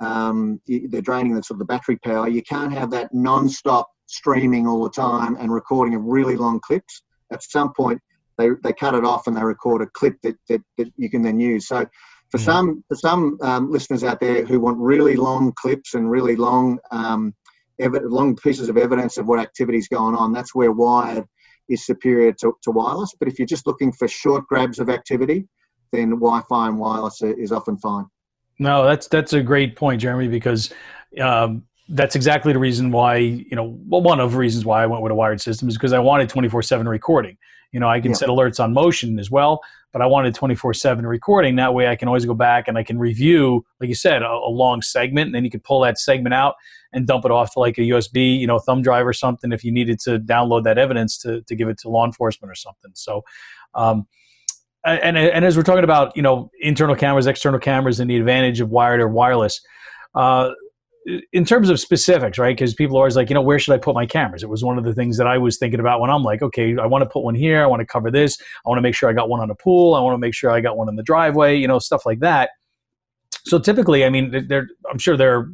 [0.00, 2.28] um, they're draining the sort of the battery power.
[2.28, 7.02] You can't have that non-stop streaming all the time and recording of really long clips.
[7.32, 8.00] At some point,
[8.38, 11.22] they, they cut it off and they record a clip that, that, that you can
[11.22, 11.68] then use.
[11.68, 11.86] So
[12.30, 12.44] for yeah.
[12.44, 16.78] some for some um, listeners out there who want really long clips and really long
[16.90, 17.34] um,
[17.78, 21.24] ev- long pieces of evidence of what activity is going on, that's where wired
[21.68, 23.14] is superior to, to wireless.
[23.18, 25.46] But if you're just looking for short grabs of activity,
[25.92, 28.06] then Wi-Fi and wireless is often fine.
[28.58, 30.72] No, that's that's a great point, Jeremy, because
[31.20, 34.86] um, that's exactly the reason why you know well one of the reasons why i
[34.86, 37.36] went with a wired system is because i wanted 24-7 recording.
[37.70, 38.16] You know i can yeah.
[38.16, 39.60] set alerts on motion as well
[39.92, 41.56] but i wanted 24-7 recording.
[41.56, 44.28] That way i can always go back and i can review like you said a,
[44.28, 46.54] a, long segment and then you could pull that segment out
[46.92, 49.62] and dump it off to like a usb you know thumb drive or something if
[49.62, 52.90] you needed to download that evidence to, to give it to law enforcement or something.
[52.94, 53.22] So
[53.74, 54.06] um,
[54.84, 58.60] and, and as we're talking about you know internal cameras external cameras and the advantage
[58.60, 59.60] of wired or wireless
[60.14, 60.50] uh,
[61.32, 62.56] in terms of specifics, right?
[62.56, 64.42] Because people are always like, you know, where should I put my cameras?
[64.42, 66.76] It was one of the things that I was thinking about when I'm like, okay,
[66.78, 67.62] I want to put one here.
[67.62, 68.38] I want to cover this.
[68.64, 69.94] I want to make sure I got one on the pool.
[69.94, 71.56] I want to make sure I got one in the driveway.
[71.56, 72.50] You know, stuff like that.
[73.44, 75.50] So typically, I mean, there, I'm sure there,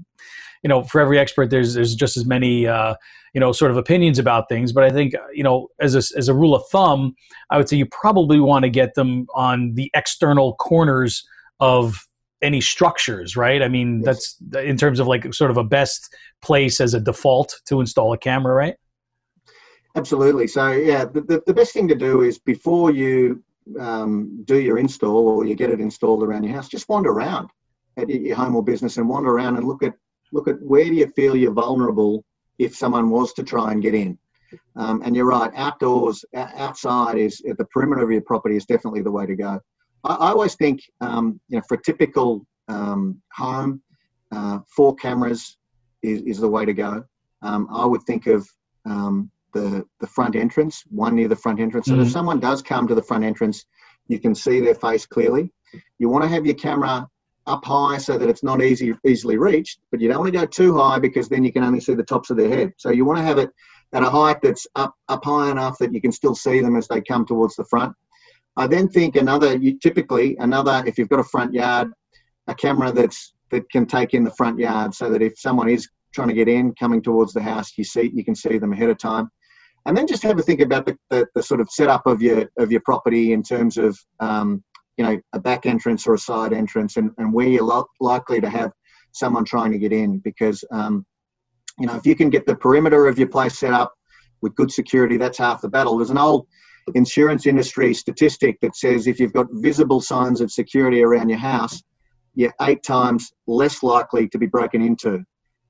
[0.63, 2.95] you know, for every expert, there's there's just as many, uh,
[3.33, 4.73] you know, sort of opinions about things.
[4.73, 7.15] But I think, you know, as a, as a rule of thumb,
[7.51, 11.27] I would say you probably want to get them on the external corners
[11.61, 12.08] of
[12.43, 13.63] any structures, right?
[13.63, 14.37] I mean, yes.
[14.43, 18.13] that's in terms of like sort of a best place as a default to install
[18.13, 18.77] a camera, right?
[19.97, 20.47] Absolutely.
[20.47, 23.43] So yeah, the, the best thing to do is before you
[23.81, 27.49] um, do your install or you get it installed around your house, just wander around
[27.97, 29.95] at your home or business and wander around and look at
[30.33, 32.25] look at where do you feel you're vulnerable
[32.59, 34.19] if someone was to try and get in.
[34.77, 39.03] Um, and you're right, outdoors, outside is at the perimeter of your property is definitely
[39.03, 39.61] the way to go.
[40.05, 43.83] I, I always think, um, you know, for a typical um, home,
[44.33, 45.57] uh, four cameras
[46.03, 47.05] is, is the way to go.
[47.43, 48.49] Um, I would think of
[48.85, 51.87] um, the the front entrance, one near the front entrance.
[51.87, 52.03] So mm-hmm.
[52.03, 53.65] if someone does come to the front entrance,
[54.09, 55.53] you can see their face clearly.
[55.99, 57.09] You want to have your camera
[57.47, 60.47] up high so that it's not easy easily reached, but you don't want to go
[60.47, 62.73] too high because then you can only see the tops of their head.
[62.77, 63.51] So you want to have it
[63.93, 66.89] at a height that's up up high enough that you can still see them as
[66.89, 67.95] they come towards the front.
[68.59, 71.93] I then think another, you typically another, if you've got a front yard,
[72.49, 75.89] a camera that's that can take in the front yard, so that if someone is
[76.13, 78.91] trying to get in, coming towards the house, you see you can see them ahead
[78.91, 79.31] of time,
[79.87, 82.51] and then just have a think about the, the, the sort of setup of your
[82.59, 84.63] of your property in terms of um,
[84.97, 88.41] you know a back entrance or a side entrance, and, and where you're lo- likely
[88.41, 88.73] to have
[89.13, 91.07] someone trying to get in, because um,
[91.79, 93.95] you know if you can get the perimeter of your place set up
[94.41, 95.97] with good security, that's half the battle.
[95.97, 96.49] There's an old
[96.95, 101.83] insurance industry statistic that says if you've got visible signs of security around your house,
[102.35, 105.25] you're eight times less likely to be broken into.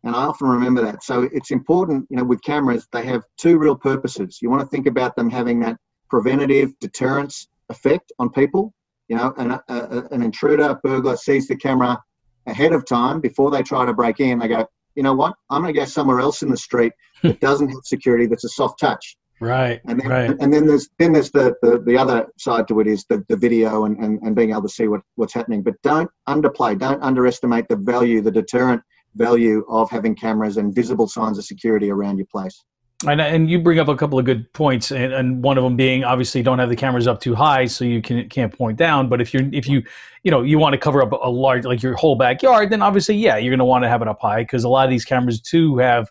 [0.05, 1.03] And I often remember that.
[1.03, 4.39] So it's important, you know, with cameras, they have two real purposes.
[4.41, 5.77] You want to think about them having that
[6.09, 8.73] preventative deterrence effect on people.
[9.09, 11.99] You know, an, a, an intruder, burglar sees the camera
[12.47, 14.39] ahead of time before they try to break in.
[14.39, 15.35] They go, you know what?
[15.51, 17.39] I'm going to go somewhere else in the street that hmm.
[17.39, 19.17] doesn't have security that's a soft touch.
[19.41, 19.81] Right.
[19.87, 20.37] And then, right.
[20.41, 23.37] and then there's then there's the, the, the other side to it is the, the
[23.37, 25.63] video and, and, and being able to see what, what's happening.
[25.63, 28.83] But don't underplay, don't underestimate the value, the deterrent
[29.15, 32.65] value of having cameras and visible signs of security around your place.
[33.07, 35.77] And, and you bring up a couple of good points, and, and one of them
[35.77, 39.09] being obviously don't have the cameras up too high so you can can't point down.
[39.09, 39.85] But if you're if you
[40.25, 43.15] you know you want to cover up a large like your whole backyard, then obviously
[43.15, 45.05] yeah you're going to want to have it up high because a lot of these
[45.05, 46.11] cameras too have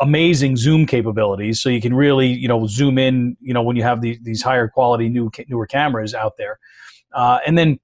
[0.00, 3.82] amazing zoom capabilities so you can really you know zoom in you know when you
[3.82, 6.58] have the, these higher quality new newer cameras out there.
[7.14, 7.78] Uh, and then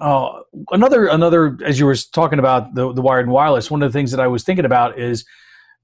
[0.00, 0.40] uh,
[0.72, 3.96] another another as you were talking about the, the wired and wireless one of the
[3.96, 5.24] things that i was thinking about is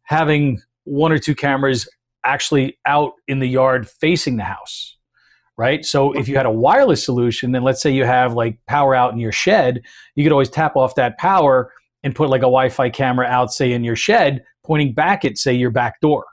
[0.03, 1.89] having one or two cameras
[2.25, 4.97] actually out in the yard facing the house
[5.59, 5.85] right?
[5.85, 9.13] So if you had a wireless solution then let's say you have like power out
[9.13, 9.83] in your shed
[10.15, 11.73] you could always tap off that power
[12.03, 15.53] and put like a wi-fi camera out say in your shed pointing back at, say,
[15.53, 16.27] your back door.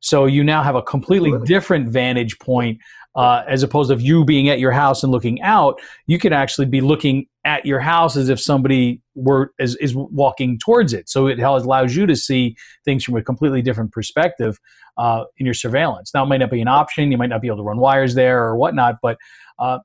[0.00, 2.78] So you now have a completely different vantage point
[3.16, 5.80] uh, as opposed to you being at your house and looking out.
[6.06, 10.58] You can actually be looking at your house as if somebody were is, is walking
[10.58, 11.08] towards it.
[11.08, 14.58] So it allows you to see things from a completely different perspective
[14.98, 16.12] uh, in your surveillance.
[16.12, 17.10] Now it might not be an option.
[17.10, 19.16] You might not be able to run wires there or whatnot, but
[19.58, 19.78] uh,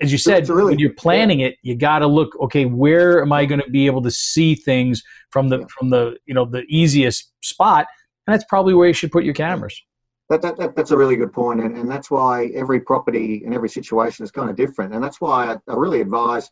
[0.00, 1.48] as you said, really, when you're planning yeah.
[1.48, 2.38] it, you got to look.
[2.40, 6.16] Okay, where am I going to be able to see things from the from the
[6.26, 7.86] you know the easiest spot?
[8.26, 9.80] And that's probably where you should put your cameras.
[10.28, 13.54] That, that, that that's a really good point, and, and that's why every property and
[13.54, 16.50] every situation is kind of different, and that's why I, I really advise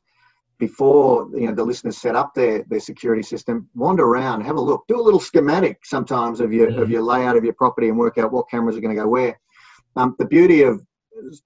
[0.59, 4.61] before you know the listeners set up their their security system, wander around, have a
[4.61, 6.83] look, do a little schematic sometimes of your mm-hmm.
[6.83, 9.09] of your layout of your property, and work out what cameras are going to go
[9.09, 9.41] where.
[9.97, 10.81] Um, the beauty of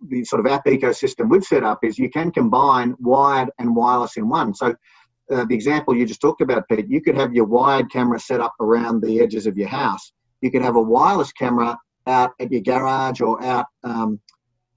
[0.08, 4.16] the sort of app ecosystem we've set up is you can combine wired and wireless
[4.16, 4.54] in one.
[4.54, 4.74] So
[5.32, 8.40] uh, the example you just talked about, Pete, you could have your wired camera set
[8.40, 10.12] up around the edges of your house.
[10.40, 14.20] You could have a wireless camera out at your garage or out, um,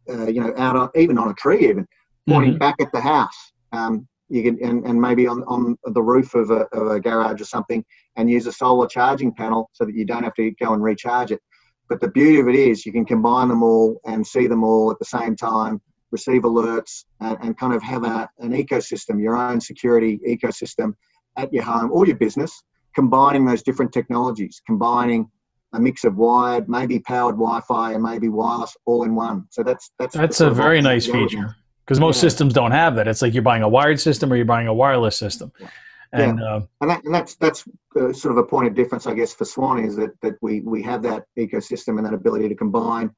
[0.10, 1.86] uh, you know, out on, even on a tree, even
[2.28, 2.60] pointing mm-hmm.
[2.60, 3.52] back at the house.
[3.74, 7.42] Um, you can and, and maybe on, on the roof of a, of a garage
[7.42, 7.84] or something,
[8.16, 11.32] and use a solar charging panel so that you don't have to go and recharge
[11.32, 11.42] it.
[11.90, 14.92] But the beauty of it is you can combine them all and see them all
[14.92, 19.36] at the same time, receive alerts, and, and kind of have a, an ecosystem, your
[19.36, 20.94] own security ecosystem
[21.38, 22.64] at your home or your business,
[22.96, 25.30] combining those different technologies, combining
[25.74, 29.46] a mix of wired, maybe powered Wi-Fi, and maybe wireless all in one.
[29.52, 32.22] So that's that's that's a very nice feature because most yeah.
[32.22, 33.08] systems don't have that.
[33.08, 35.52] It's like you're buying a wired system or you're buying a wireless system.
[35.60, 35.68] Yeah.
[36.14, 36.46] And, yeah.
[36.46, 37.64] Uh, and, that, and, that's that's
[38.00, 40.62] uh, sort of a point of difference, I guess, for Swann is that that we
[40.62, 43.12] we have that ecosystem and that ability to combine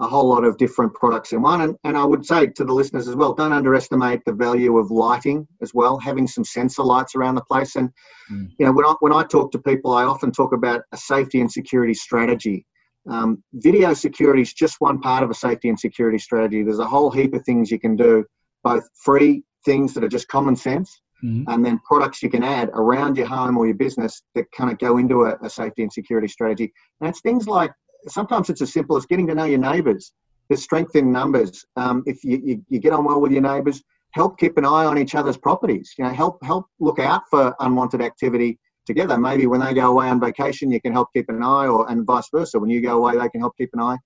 [0.00, 1.60] a whole lot of different products in one.
[1.60, 4.90] And, and I would say to the listeners as well, don't underestimate the value of
[4.90, 7.76] lighting as well, having some sensor lights around the place.
[7.76, 7.90] And
[8.32, 8.48] mm.
[8.58, 11.40] you know, when I when I talk to people, I often talk about a safety
[11.40, 12.66] and security strategy.
[13.08, 16.62] Um, video security is just one part of a safety and security strategy.
[16.62, 18.24] There's a whole heap of things you can do,
[18.62, 21.50] both free things that are just common sense mm-hmm.
[21.50, 24.78] and then products you can add around your home or your business that kind of
[24.78, 26.72] go into a, a safety and security strategy.
[27.00, 27.72] And it's things like
[28.08, 30.12] sometimes it's as simple as getting to know your neighbours.
[30.48, 31.64] There's strength in numbers.
[31.76, 34.84] Um, if you, you, you get on well with your neighbours, help keep an eye
[34.84, 35.94] on each other's properties.
[35.96, 39.16] You know, help help look out for unwanted activity together.
[39.18, 42.04] Maybe when they go away on vacation, you can help keep an eye, or and
[42.06, 42.58] vice versa.
[42.58, 43.98] When you go away, they can help keep an eye.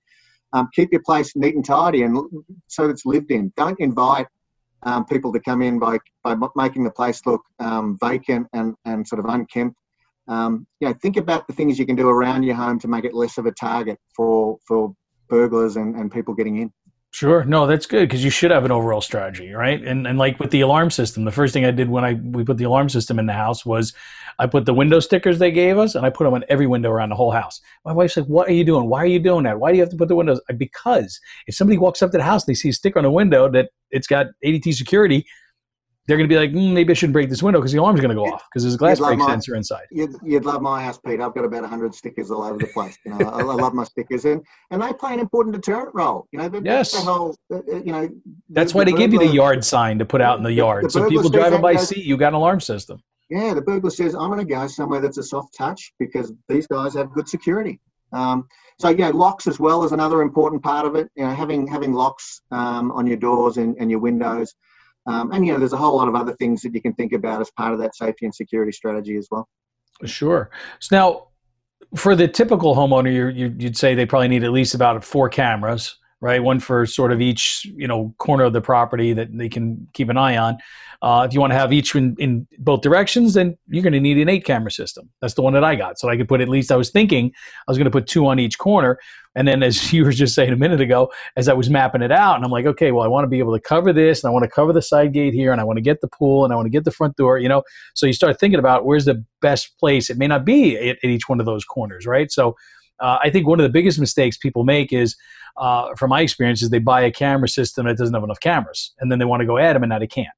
[0.52, 2.18] Um, keep your place neat and tidy, and
[2.68, 3.52] so it's lived in.
[3.56, 4.26] Don't invite
[4.84, 9.06] um, people to come in by by making the place look um, vacant and and
[9.06, 9.76] sort of unkempt.
[10.26, 13.04] Um, you know, think about the things you can do around your home to make
[13.04, 14.94] it less of a target for for
[15.28, 16.72] burglars and, and people getting in.
[17.14, 17.44] Sure.
[17.44, 19.80] No, that's good because you should have an overall strategy, right?
[19.80, 22.42] And and like with the alarm system, the first thing I did when I we
[22.42, 23.92] put the alarm system in the house was
[24.40, 26.90] I put the window stickers they gave us and I put them on every window
[26.90, 27.60] around the whole house.
[27.84, 28.88] My wife's like, "What are you doing?
[28.88, 29.60] Why are you doing that?
[29.60, 32.24] Why do you have to put the windows?" Because if somebody walks up to the
[32.24, 35.24] house they see a sticker on the window that it's got ADT security,
[36.06, 38.00] they're going to be like, mm, maybe I shouldn't break this window because the alarm's
[38.00, 39.86] going to go off because there's a glass break my, sensor inside.
[39.90, 41.20] You'd, you'd, love my house, Pete.
[41.20, 42.98] I've got about 100 stickers all over the place.
[43.06, 46.26] You know, I, I, love my stickers, and and they play an important deterrent role.
[46.32, 46.92] You know, the, yes.
[46.92, 48.08] The whole, you know,
[48.50, 50.92] that's the, why they give you the yard sign to put out in the yard,
[50.92, 53.00] so people driving by goes, see you got an alarm system.
[53.30, 56.66] Yeah, the burglar says, I'm going to go somewhere that's a soft touch because these
[56.66, 57.80] guys have good security.
[58.12, 58.46] Um,
[58.78, 61.08] so yeah, locks as well is another important part of it.
[61.16, 64.54] You know, having having locks um, on your doors and, and your windows.
[65.06, 67.12] Um, and you know, there's a whole lot of other things that you can think
[67.12, 69.48] about as part of that safety and security strategy as well.
[70.04, 70.50] Sure.
[70.80, 71.28] So now,
[71.96, 75.96] for the typical homeowner, you, you'd say they probably need at least about four cameras,
[76.24, 76.42] right?
[76.42, 80.08] One for sort of each you know corner of the property that they can keep
[80.08, 80.56] an eye on.
[81.02, 84.00] Uh, if you want to have each in, in both directions, then you're going to
[84.00, 85.10] need an eight camera system.
[85.20, 85.98] That's the one that I got.
[85.98, 87.30] So I could put at least, I was thinking
[87.68, 88.98] I was going to put two on each corner.
[89.34, 92.10] And then, as you were just saying a minute ago, as I was mapping it
[92.10, 94.30] out, and I'm like, okay, well, I want to be able to cover this, and
[94.30, 96.42] I want to cover the side gate here, and I want to get the pool,
[96.42, 97.64] and I want to get the front door, you know.
[97.92, 100.08] So you start thinking about where's the best place.
[100.08, 102.32] It may not be at, at each one of those corners, right?
[102.32, 102.56] So
[103.04, 105.14] uh, I think one of the biggest mistakes people make is,
[105.58, 108.94] uh, from my experience, is they buy a camera system that doesn't have enough cameras,
[108.98, 110.28] and then they want to go add them, and now they can't.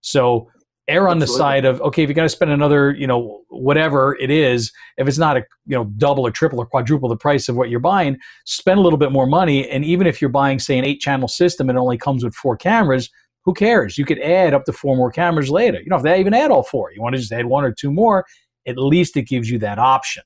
[0.00, 0.48] So
[0.88, 4.16] err on the side of okay if you're going to spend another you know whatever
[4.20, 7.46] it is if it's not a you know double or triple or quadruple the price
[7.46, 8.16] of what you're buying
[8.46, 11.28] spend a little bit more money and even if you're buying say an eight channel
[11.28, 13.10] system and it only comes with four cameras
[13.44, 13.98] who cares?
[13.98, 15.78] You could add up to four more cameras later.
[15.78, 16.90] You don't have to even add all four.
[16.92, 18.24] You want to just add one or two more
[18.66, 20.22] at least it gives you that option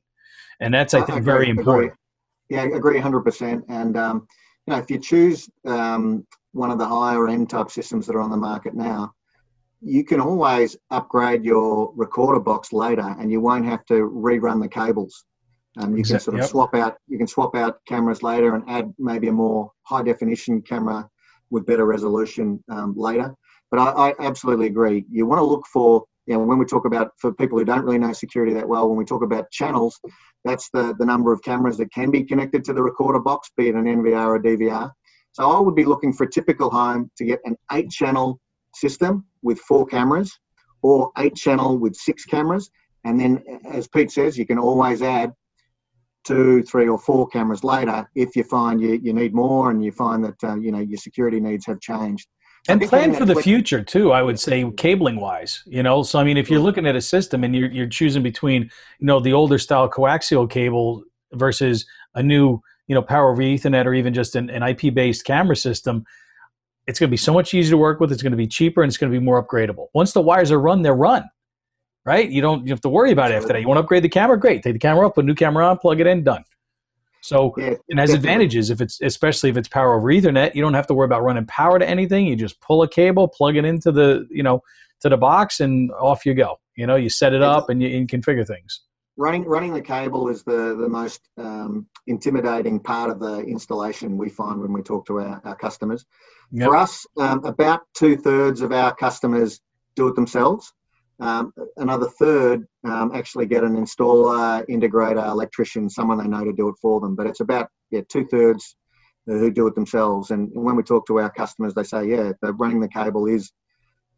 [0.62, 2.56] and that's i think I agree, very important agree.
[2.56, 4.26] yeah i agree 100% and um,
[4.66, 8.20] you know if you choose um, one of the higher end type systems that are
[8.20, 9.12] on the market now
[9.82, 14.68] you can always upgrade your recorder box later and you won't have to rerun the
[14.68, 15.24] cables.
[15.78, 16.14] Um, you exactly.
[16.14, 16.50] can sort of yep.
[16.50, 20.62] swap out you can swap out cameras later and add maybe a more high definition
[20.62, 21.08] camera
[21.50, 23.34] with better resolution um, later.
[23.70, 25.06] But I, I, absolutely agree.
[25.10, 27.84] You want to look for you know when we talk about for people who don't
[27.84, 29.98] really know security that well, when we talk about channels,
[30.44, 33.68] that's the the number of cameras that can be connected to the recorder box, be
[33.68, 34.90] it an NVR or DVR.
[35.32, 38.38] So I would be looking for a typical home to get an eight channel
[38.74, 40.38] system with four cameras
[40.82, 42.70] or eight channel with six cameras.
[43.04, 45.32] And then, as Pete says, you can always add
[46.24, 49.90] two, three, or four cameras later if you find you, you need more and you
[49.90, 52.28] find that uh, you know your security needs have changed.
[52.68, 54.12] And plan for the future too.
[54.12, 56.04] I would say cabling wise, you know.
[56.04, 58.62] So I mean, if you're looking at a system and you're you're choosing between
[59.00, 63.84] you know the older style coaxial cable versus a new you know power over Ethernet
[63.84, 66.04] or even just an, an IP based camera system,
[66.86, 68.12] it's going to be so much easier to work with.
[68.12, 69.88] It's going to be cheaper and it's going to be more upgradable.
[69.92, 71.24] Once the wires are run, they're run,
[72.04, 72.30] right?
[72.30, 73.60] You don't you have to worry about it after that.
[73.60, 74.38] You want to upgrade the camera?
[74.38, 74.62] Great.
[74.62, 76.44] Take the camera off, put a new camera on, plug it in, done.
[77.22, 80.54] So yeah, it has advantages if it's especially if it's power over Ethernet.
[80.54, 82.26] You don't have to worry about running power to anything.
[82.26, 84.62] You just pull a cable, plug it into the you know
[85.00, 86.58] to the box, and off you go.
[86.76, 88.82] You know, you set it up and you, configure things
[89.16, 94.28] running running the cable is the the most um, intimidating part of the installation we
[94.28, 96.04] find when we talk to our, our customers.
[96.50, 96.66] Yep.
[96.66, 99.60] For us, um, about two thirds of our customers
[99.96, 100.72] do it themselves.
[101.22, 106.68] Um, another third um, actually get an installer, integrator, electrician, someone they know to do
[106.68, 107.14] it for them.
[107.14, 108.76] But it's about yeah two thirds
[109.26, 110.32] who do it themselves.
[110.32, 113.52] And when we talk to our customers, they say yeah, the running the cable is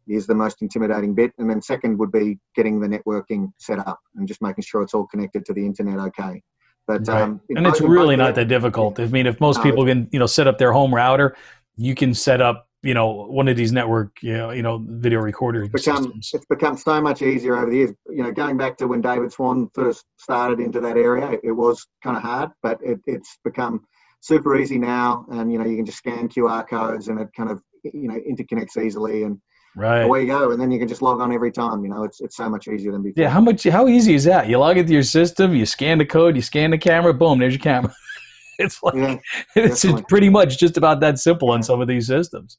[0.07, 1.31] is the most intimidating bit.
[1.37, 4.93] And then second would be getting the networking set up and just making sure it's
[4.93, 6.41] all connected to the internet okay.
[6.87, 7.21] But right.
[7.21, 8.99] um, and it's really not that difficult.
[8.99, 11.35] I mean, if most no, people can you know set up their home router,
[11.75, 15.19] you can set up you know one of these network you know you know video
[15.19, 15.69] recorders.
[15.73, 16.31] It's become systems.
[16.33, 17.91] it's become so much easier over the years.
[18.09, 21.85] You know, going back to when David Swann first started into that area, it was
[22.03, 23.83] kind of hard, but it, it's become
[24.21, 25.25] super easy now.
[25.31, 28.19] And you know, you can just scan QR codes and it kind of you know
[28.29, 29.39] interconnects easily and
[29.77, 30.03] Right.
[30.03, 31.83] Away you go, and then you can just log on every time.
[31.83, 33.21] You know, it's it's so much easier than before.
[33.21, 33.29] Yeah.
[33.29, 33.65] How much?
[33.65, 34.47] How easy is that?
[34.47, 37.55] You log into your system, you scan the code, you scan the camera, boom, there's
[37.55, 37.93] your camera.
[38.59, 39.17] it's like Yeah,
[39.55, 40.05] it's definitely.
[40.07, 42.57] pretty much just about that simple on some of these systems.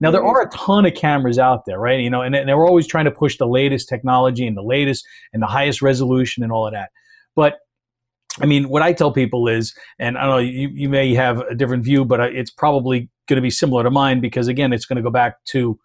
[0.00, 0.30] Now there mm-hmm.
[0.30, 2.00] are a ton of cameras out there, right?
[2.00, 5.06] You know, and, and they're always trying to push the latest technology and the latest
[5.32, 6.90] and the highest resolution and all of that.
[7.34, 7.58] But
[8.40, 11.40] I mean, what I tell people is, and I don't know, you, you may have
[11.40, 14.86] a different view, but it's probably going to be similar to mine because again, it's
[14.86, 15.78] going to go back to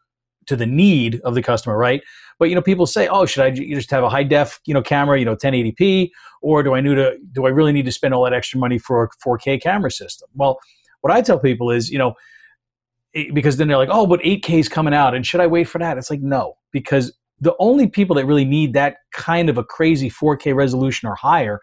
[0.47, 2.01] to the need of the customer, right?
[2.39, 4.81] But you know, people say, "Oh, should I just have a high def, you know,
[4.81, 6.09] camera, you know, 1080p,
[6.41, 8.79] or do I need to do I really need to spend all that extra money
[8.79, 10.57] for a 4K camera system?" Well,
[11.01, 12.15] what I tell people is, you know,
[13.13, 15.79] because then they're like, "Oh, but 8K is coming out, and should I wait for
[15.79, 19.63] that?" It's like, no, because the only people that really need that kind of a
[19.63, 21.59] crazy 4K resolution or higher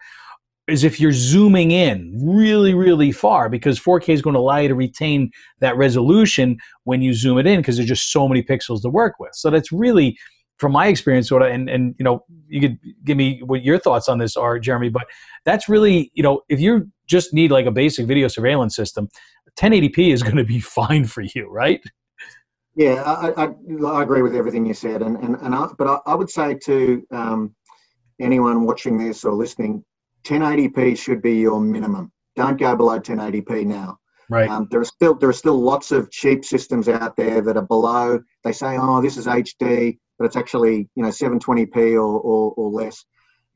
[0.69, 4.69] is if you're zooming in really, really far, because 4K is going to allow you
[4.69, 5.31] to retain
[5.61, 9.15] that resolution when you zoom it in, because there's just so many pixels to work
[9.21, 9.31] with.
[9.35, 10.19] So that's really,
[10.59, 13.79] from my experience, sort of, and and you know, you could give me what your
[13.79, 14.89] thoughts on this are, Jeremy.
[14.89, 15.07] But
[15.45, 19.09] that's really, you know, if you just need like a basic video surveillance system,
[19.61, 21.83] 1080p is going to be fine for you, right?
[22.75, 23.49] Yeah, I, I,
[23.87, 26.55] I agree with everything you said, and and, and I, but I, I would say
[26.65, 27.55] to um,
[28.21, 29.83] anyone watching this or listening,
[30.25, 32.13] 1080p should be your minimum.
[32.35, 33.99] Don't go below 1080p now.
[34.29, 34.51] Right.
[34.51, 37.67] Um, there are still there are still lots of cheap systems out there that are
[37.67, 38.21] below.
[38.45, 42.71] They say, oh, this is HD, but it's actually you know 720p or, or, or
[42.71, 43.05] less.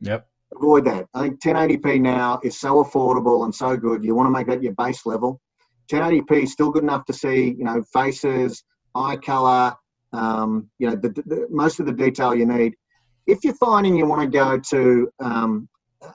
[0.01, 0.26] Yep.
[0.57, 1.07] Avoid that.
[1.14, 4.05] I think 1080p now is so affordable and so good.
[4.05, 5.40] You want to make that your base level.
[5.91, 8.62] 1080p is still good enough to see you know faces,
[8.95, 9.74] eye color,
[10.12, 12.74] um, you know the, the, most of the detail you need.
[13.26, 15.68] If you're finding you want to go to um,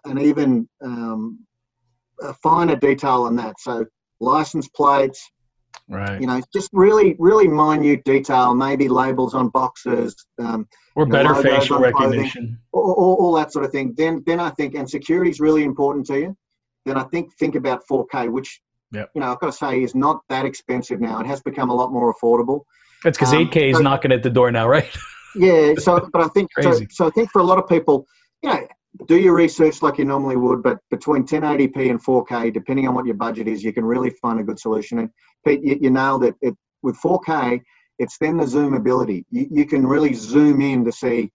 [0.06, 1.40] an even um,
[2.42, 3.86] finer detail than that, so
[4.20, 5.32] license plates,
[5.88, 6.20] Right.
[6.20, 11.24] you know, just really, really minute detail, maybe labels on boxes, um, or you know,
[11.24, 12.58] better facial recognition.
[12.72, 13.94] all, all, all that sort of thing.
[13.96, 16.38] Then, then I think, and security is really important to you.
[16.86, 18.62] Then I think think about 4K, which
[18.96, 19.12] Yep.
[19.14, 21.20] you know I've got to say is not that expensive now.
[21.20, 22.62] It has become a lot more affordable.
[23.04, 24.90] That's because Um, 8K is knocking at the door now, right?
[25.38, 25.74] Yeah.
[25.78, 27.08] So, but I think so, so.
[27.08, 28.08] I think for a lot of people,
[28.42, 28.68] you know,
[29.06, 33.06] do your research like you normally would, but between 1080p and 4K, depending on what
[33.06, 35.00] your budget is, you can really find a good solution.
[35.00, 35.10] And
[35.46, 36.36] Pete, you, you nailed it.
[36.42, 36.56] it.
[36.84, 37.62] With 4K,
[38.00, 39.26] it's then the zoom ability.
[39.30, 41.32] You, you can really zoom in to see,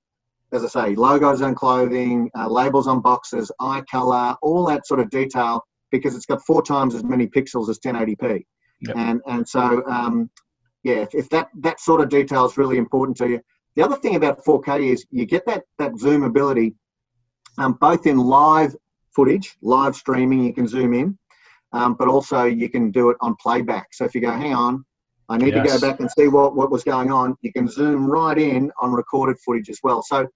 [0.52, 5.00] as I say, logos on clothing, uh, labels on boxes, eye color, all that sort
[5.00, 8.45] of detail, because it's got four times as many pixels as 1080p.
[8.82, 8.97] Yep.
[8.97, 10.30] And and so um,
[10.82, 13.41] yeah, if, if that that sort of detail is really important to you.
[13.76, 16.74] The other thing about 4K is you get that that zoom ability
[17.59, 18.74] um, both in live
[19.14, 21.18] footage, live streaming, you can zoom in,
[21.72, 23.88] um, but also you can do it on playback.
[23.93, 24.84] So if you go, hang on,
[25.28, 28.11] I need to go back and see what, what was going on, you can zoom
[28.11, 30.03] right in on recorded footage as well.
[30.03, 30.26] So,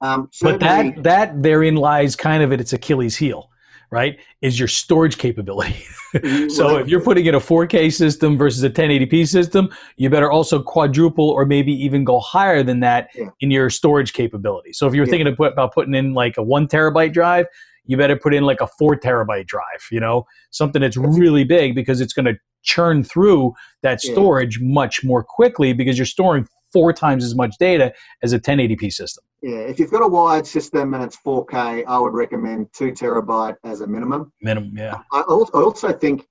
[0.00, 3.48] um, But that that therein lies kind of at its Achilles heel,
[3.94, 4.18] right?
[4.42, 5.76] Is your storage capability.
[6.14, 6.48] Mm-hmm.
[6.58, 10.60] so if you're putting in a 4K system versus a 1080p system, you better also
[10.60, 13.28] quadruple or maybe even go higher than that Yeah.
[13.40, 14.72] in your storage capability.
[14.72, 15.10] So if you're Yeah.
[15.10, 17.46] thinking of put, about putting in like a one terabyte drive,
[17.86, 19.86] you better put in like a four terabyte drive.
[19.92, 24.12] You know, something that's really big because it's going to churn through that Yeah.
[24.12, 28.92] storage much more quickly because you're storing four times as much data as a 1080p
[28.92, 29.24] system.
[29.42, 33.56] yeah, if you've got a wired system and it's 4K, I would recommend two terabyte
[33.64, 34.30] as a minimum.
[34.42, 34.96] Minimum, yeah.
[35.12, 36.26] I also think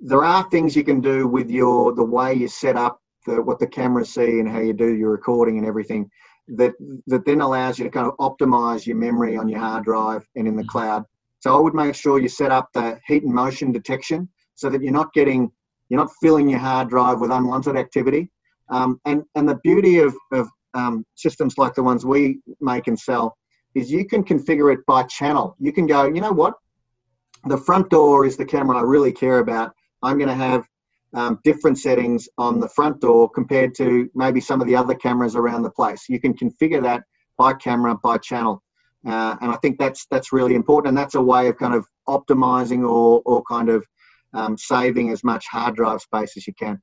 [0.00, 3.58] there are things you can do with your the way you set up the, what
[3.58, 6.08] the cameras see and how you do your recording and everything
[6.56, 6.72] that
[7.06, 10.46] that then allows you to kind of optimize your memory on your hard drive and
[10.46, 10.70] in the mm-hmm.
[10.70, 11.04] cloud.
[11.40, 14.82] So I would make sure you set up the heat and motion detection so that
[14.82, 15.50] you're not getting
[15.88, 18.30] you're not filling your hard drive with unwanted activity.
[18.70, 22.98] Um, and and the beauty of of um, systems like the ones we make and
[22.98, 23.36] sell
[23.74, 25.56] is you can configure it by channel.
[25.58, 26.54] You can go, you know what,
[27.44, 29.72] the front door is the camera I really care about.
[30.02, 30.66] I'm going to have
[31.14, 35.36] um, different settings on the front door compared to maybe some of the other cameras
[35.36, 36.08] around the place.
[36.08, 37.02] You can configure that
[37.36, 38.62] by camera, by channel,
[39.06, 40.88] uh, and I think that's that's really important.
[40.88, 43.86] And that's a way of kind of optimizing or or kind of
[44.34, 46.82] um, saving as much hard drive space as you can.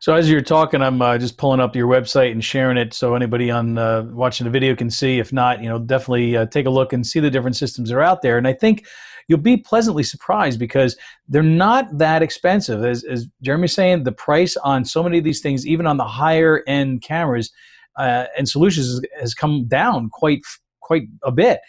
[0.00, 3.14] So as you're talking, I'm uh, just pulling up your website and sharing it so
[3.14, 5.18] anybody on uh, watching the video can see.
[5.18, 7.96] If not, you know, definitely uh, take a look and see the different systems that
[7.96, 8.38] are out there.
[8.38, 8.86] And I think
[9.28, 10.96] you'll be pleasantly surprised because
[11.28, 12.84] they're not that expensive.
[12.84, 16.04] As, as Jeremy's saying, the price on so many of these things, even on the
[16.04, 17.50] higher end cameras
[17.96, 20.42] uh, and solutions, has, has come down quite
[20.80, 21.60] quite a bit.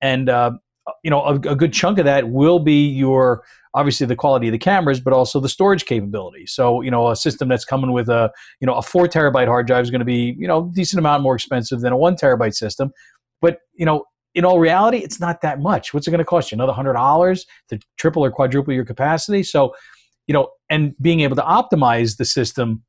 [0.00, 0.52] And uh,
[1.02, 3.42] you know, a, a good chunk of that will be your
[3.74, 6.46] obviously the quality of the cameras, but also the storage capability.
[6.46, 8.30] So, you know, a system that's coming with a,
[8.60, 11.22] you know, a four terabyte hard drive is going to be, you know, decent amount
[11.22, 12.92] more expensive than a one terabyte system.
[13.40, 14.04] But, you know,
[14.34, 15.94] in all reality, it's not that much.
[15.94, 16.56] What's it going to cost you?
[16.56, 19.42] Another hundred dollars to triple or quadruple your capacity?
[19.42, 19.74] So,
[20.26, 22.82] you know, and being able to optimize the system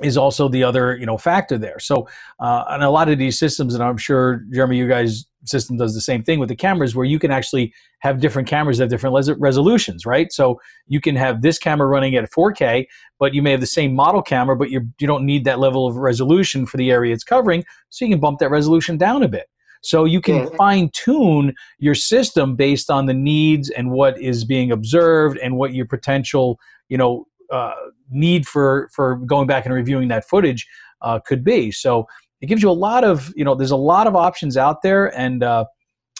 [0.00, 1.78] is also the other you know factor there.
[1.78, 2.08] So,
[2.40, 5.94] uh, and a lot of these systems, and I'm sure Jeremy, you guys system does
[5.94, 8.90] the same thing with the cameras, where you can actually have different cameras that have
[8.90, 10.32] different res- resolutions, right?
[10.32, 12.86] So you can have this camera running at 4K,
[13.18, 15.86] but you may have the same model camera, but you you don't need that level
[15.86, 19.28] of resolution for the area it's covering, so you can bump that resolution down a
[19.28, 19.46] bit.
[19.82, 20.56] So you can yeah.
[20.56, 25.74] fine tune your system based on the needs and what is being observed and what
[25.74, 27.74] your potential, you know, uh,
[28.10, 30.66] need for for going back and reviewing that footage
[31.02, 31.70] uh, could be.
[31.70, 32.06] So
[32.40, 35.16] it gives you a lot of you know there's a lot of options out there
[35.16, 35.42] and.
[35.42, 35.66] Uh,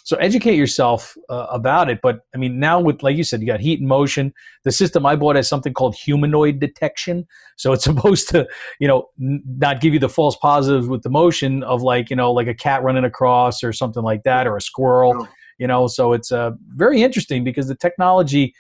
[0.05, 2.01] so educate yourself uh, about it.
[2.03, 4.33] But I mean, now with like you said, you got heat and motion.
[4.65, 7.27] The system I bought has something called humanoid detection.
[7.57, 8.47] So it's supposed to,
[8.81, 12.17] you know, n- not give you the false positives with the motion of like you
[12.17, 15.15] know like a cat running across or something like that or a squirrel.
[15.17, 15.29] Oh.
[15.59, 18.55] You know, so it's uh, very interesting because the technology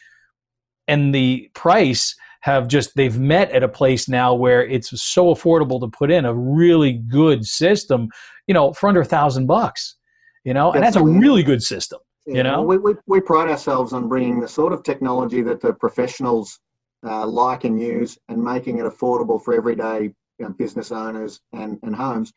[0.87, 5.81] and the price have just they've met at a place now where it's so affordable
[5.81, 8.09] to put in a really good system,
[8.47, 9.97] you know, for under a thousand bucks,
[10.45, 12.01] you know, and that's a really good system.
[12.27, 15.61] Yeah, you know, we, we, we pride ourselves on bringing the sort of technology that
[15.61, 16.61] the professionals
[17.05, 20.13] uh, like and use and making it affordable for everyday you
[20.47, 22.33] know, business owners and, and homes.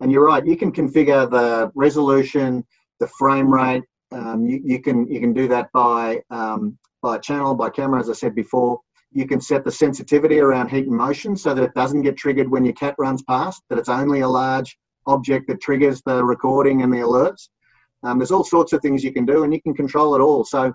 [0.00, 2.64] And you're right, you can configure the resolution,
[3.00, 3.84] the frame rate.
[4.12, 8.08] Um, you, you can you can do that by um, by channel, by camera, as
[8.10, 8.80] I said before.
[9.16, 12.50] You can set the sensitivity around heat and motion so that it doesn't get triggered
[12.50, 16.82] when your cat runs past, that it's only a large object that triggers the recording
[16.82, 17.48] and the alerts.
[18.02, 20.44] Um, there's all sorts of things you can do and you can control it all.
[20.44, 20.70] So,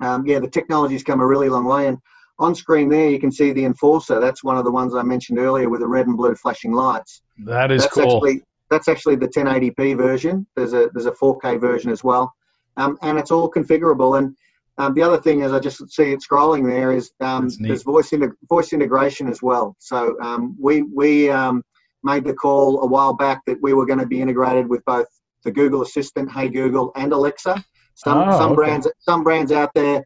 [0.00, 1.86] um, yeah, the technology's come a really long way.
[1.86, 1.96] And
[2.38, 4.20] on screen there, you can see the Enforcer.
[4.20, 7.22] That's one of the ones I mentioned earlier with the red and blue flashing lights.
[7.38, 8.16] That is that's cool.
[8.16, 10.46] Actually, that's actually the 1080p version.
[10.56, 12.34] There's a there's a 4K version as well,
[12.76, 14.18] um, and it's all configurable.
[14.18, 14.36] And
[14.78, 18.12] um, the other thing is, I just see it scrolling there is um, there's voice
[18.48, 19.74] voice integration as well.
[19.78, 21.62] So um, we we um,
[22.02, 25.06] made the call a while back that we were going to be integrated with both
[25.44, 27.64] the Google Assistant, Hey Google, and Alexa.
[27.94, 28.54] Some oh, some okay.
[28.54, 30.04] brands some brands out there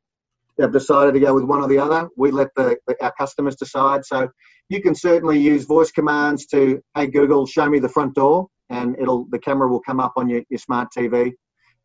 [0.61, 2.09] have decided to go with one or the other.
[2.17, 4.05] We let the, the, our customers decide.
[4.05, 4.29] So
[4.69, 8.97] you can certainly use voice commands to Hey Google, show me the front door, and
[9.01, 11.33] it'll the camera will come up on your, your smart TV.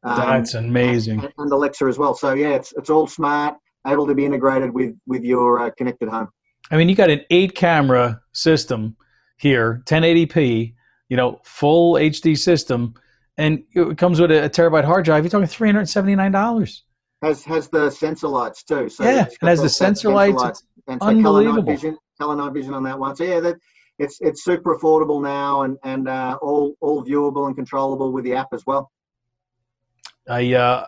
[0.06, 1.20] Um, That's amazing.
[1.20, 2.14] And, and, Alexa as well.
[2.14, 3.56] So yeah, it's it's all smart,
[3.88, 6.30] able to be integrated with with your uh, connected home.
[6.70, 8.96] I mean, you got an eight camera system
[9.38, 10.74] here, 1080p,
[11.10, 12.94] you know, full HD system,
[13.38, 15.24] and it comes with a, a terabyte hard drive.
[15.24, 16.84] You're talking three hundred seventy nine dollars.
[17.24, 18.90] Has has the sensor lights too.
[18.90, 20.42] So yeah, it has the, the sensor lights.
[20.42, 20.64] lights.
[20.88, 21.64] And so unbelievable.
[21.64, 23.16] Color night, vision, night vision on that one.
[23.16, 23.56] So yeah, that
[23.98, 28.36] it's it's super affordable now and and uh, all all viewable and controllable with the
[28.36, 28.92] app as well.
[30.30, 30.86] I uh,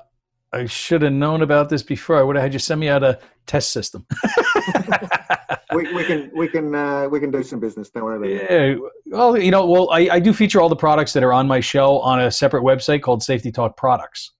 [0.53, 2.17] I should have known about this before.
[2.17, 4.05] I would have had you send me out a test system.
[5.73, 7.89] we, we can we can uh, we can do some business.
[7.89, 8.79] Don't worry about it.
[8.79, 9.15] yeah.
[9.17, 11.59] Well, you know, well, I, I do feature all the products that are on my
[11.59, 14.31] show on a separate website called Safety Talk Products.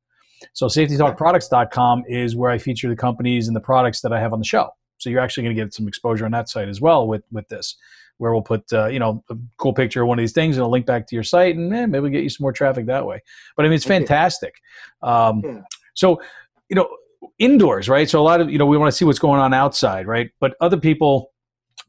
[0.54, 4.40] So safetytalkproducts.com is where I feature the companies and the products that I have on
[4.40, 4.70] the show.
[5.00, 7.48] So you're actually going to get some exposure on that site as well with with
[7.50, 7.76] this
[8.18, 10.66] where we'll put uh, you know a cool picture of one of these things and
[10.66, 12.86] a link back to your site and eh, maybe we'll get you some more traffic
[12.86, 13.22] that way
[13.56, 14.56] but i mean it's fantastic
[15.04, 15.62] um, yeah.
[15.94, 16.22] so
[16.70, 16.88] you know
[17.40, 19.54] indoors right so a lot of you know we want to see what's going on
[19.54, 21.32] outside right but other people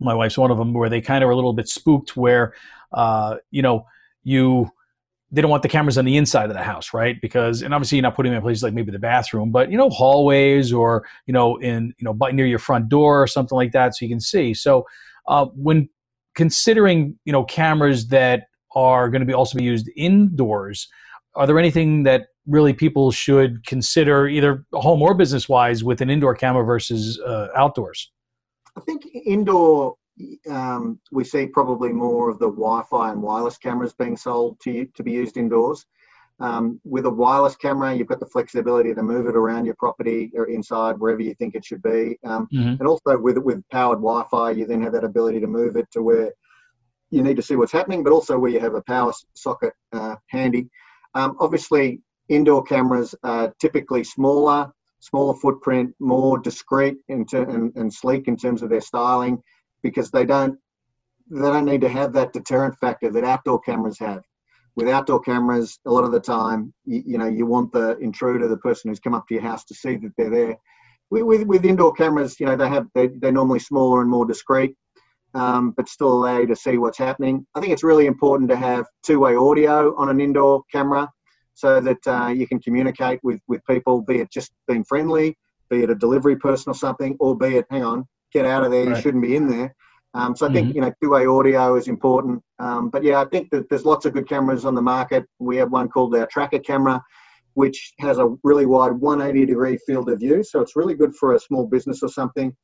[0.00, 2.54] my wife's one of them where they kind of are a little bit spooked where
[2.92, 3.84] uh, you know
[4.22, 4.70] you
[5.30, 7.20] they don't want the cameras on the inside of the house, right?
[7.20, 9.76] Because and obviously you're not putting them in places like maybe the bathroom, but you
[9.76, 13.72] know hallways or you know in you know near your front door or something like
[13.72, 14.54] that, so you can see.
[14.54, 14.86] So
[15.26, 15.88] uh, when
[16.38, 20.88] considering you know cameras that are going to be also be used indoors
[21.34, 26.10] are there anything that really people should consider either home or business wise with an
[26.10, 28.10] indoor camera versus uh, outdoors?
[28.76, 29.94] I think indoor
[30.50, 35.02] um, we see probably more of the wi-fi and wireless cameras being sold to, to
[35.04, 35.86] be used indoors
[36.40, 40.30] um, with a wireless camera, you've got the flexibility to move it around your property
[40.34, 42.18] or inside wherever you think it should be.
[42.24, 42.76] Um, mm-hmm.
[42.78, 46.02] And also with with powered Wi-Fi, you then have that ability to move it to
[46.02, 46.32] where
[47.10, 50.16] you need to see what's happening, but also where you have a power socket uh,
[50.28, 50.68] handy.
[51.14, 54.70] Um, obviously, indoor cameras are typically smaller,
[55.00, 59.42] smaller footprint, more discreet and, and sleek in terms of their styling,
[59.82, 60.58] because they don't
[61.30, 64.22] they don't need to have that deterrent factor that outdoor cameras have
[64.78, 68.46] with outdoor cameras, a lot of the time, you, you, know, you want the intruder,
[68.46, 70.56] the person who's come up to your house, to see that they're there.
[71.10, 74.76] with, with indoor cameras, you know, they have they, they're normally smaller and more discreet,
[75.34, 77.44] um, but still allow you to see what's happening.
[77.56, 81.10] I think it's really important to have two-way audio on an indoor camera
[81.54, 85.36] so that uh, you can communicate with with people, be it just being friendly,
[85.70, 88.70] be it a delivery person or something, or be it hang on, get out of
[88.70, 88.94] there, right.
[88.94, 89.74] you shouldn't be in there.
[90.14, 90.76] Um, so I think mm-hmm.
[90.76, 92.42] you know two-way audio is important.
[92.58, 95.24] Um, but yeah, I think that there's lots of good cameras on the market.
[95.38, 97.02] We have one called our tracker camera,
[97.54, 100.42] which has a really wide 180 degree field of view.
[100.42, 102.56] So it's really good for a small business or something.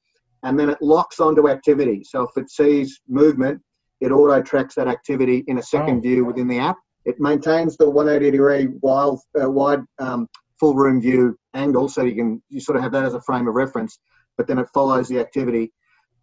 [0.43, 2.03] And then it locks onto activity.
[2.05, 3.61] So if it sees movement,
[4.01, 6.01] it auto tracks that activity in a second oh.
[6.01, 6.77] view within the app.
[7.05, 10.29] It maintains the 180 degree wild, uh, wide um,
[10.59, 13.49] full room view angle, so you can you sort of have that as a frame
[13.49, 13.99] of reference.
[14.37, 15.73] But then it follows the activity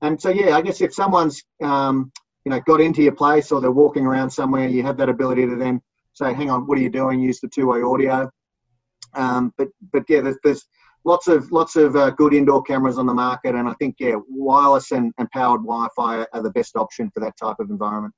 [0.01, 2.11] and so, yeah, I guess if someone's um,
[2.45, 5.45] you know got into your place or they're walking around somewhere, you have that ability
[5.45, 5.81] to then
[6.13, 8.29] say, "Hang on, what are you doing?" Use the two-way audio.
[9.13, 10.65] Um, but but yeah, there's, there's
[11.03, 14.15] lots of lots of uh, good indoor cameras on the market, and I think yeah,
[14.29, 18.13] wireless and, and powered Wi-Fi are the best option for that type of environment.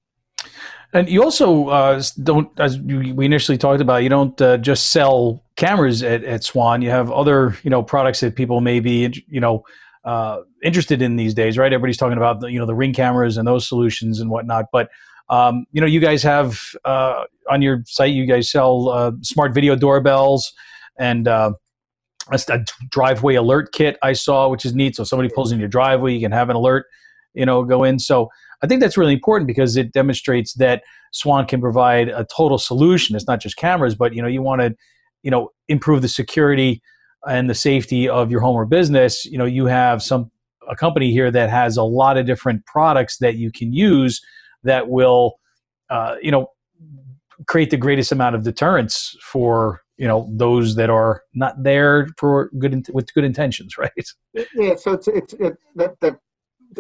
[0.93, 5.43] And you also uh, don't, as we initially talked about, you don't uh, just sell
[5.55, 6.81] cameras at, at Swann.
[6.81, 9.63] You have other, you know, products that people may be, you know,
[10.05, 11.71] uh, interested in these days, right?
[11.71, 14.65] Everybody's talking about the, you know the ring cameras and those solutions and whatnot.
[14.71, 14.89] But
[15.29, 19.53] um, you know, you guys have uh, on your site, you guys sell uh, smart
[19.53, 20.53] video doorbells
[20.99, 21.53] and uh,
[22.31, 23.97] a, a, driveway alert kit.
[24.01, 24.95] I saw, which is neat.
[24.95, 26.85] So somebody pulls in your driveway, you can have an alert,
[27.33, 27.99] you know, go in.
[27.99, 28.29] So
[28.61, 33.15] I think that's really important because it demonstrates that Swann can provide a total solution.
[33.15, 34.75] It's not just cameras, but you know, you want to,
[35.21, 36.81] you know, improve the security
[37.27, 40.31] and the safety of your home or business, you know, you have some
[40.69, 44.21] a company here that has a lot of different products that you can use
[44.63, 45.39] that will,
[45.89, 46.47] uh, you know,
[47.47, 52.49] create the greatest amount of deterrence for you know those that are not there for
[52.57, 53.91] good with good intentions, right?
[54.55, 54.75] Yeah.
[54.75, 56.19] So it's it's it, that that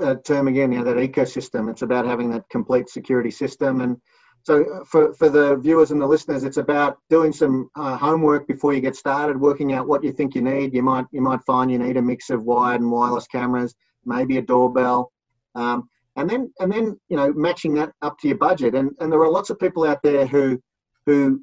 [0.01, 1.69] uh, term again, you know, that ecosystem.
[1.69, 3.97] It's about having that complete security system and
[4.43, 8.45] so uh, for, for the viewers and the listeners, it's about doing some uh, homework
[8.45, 10.73] before you get started, working out what you think you need.
[10.73, 13.73] You might you might find you need a mix of wired and wireless cameras,
[14.05, 15.11] maybe a doorbell,
[15.55, 18.75] um, and then and then you know matching that up to your budget.
[18.75, 20.61] And and there are lots of people out there who
[21.05, 21.41] who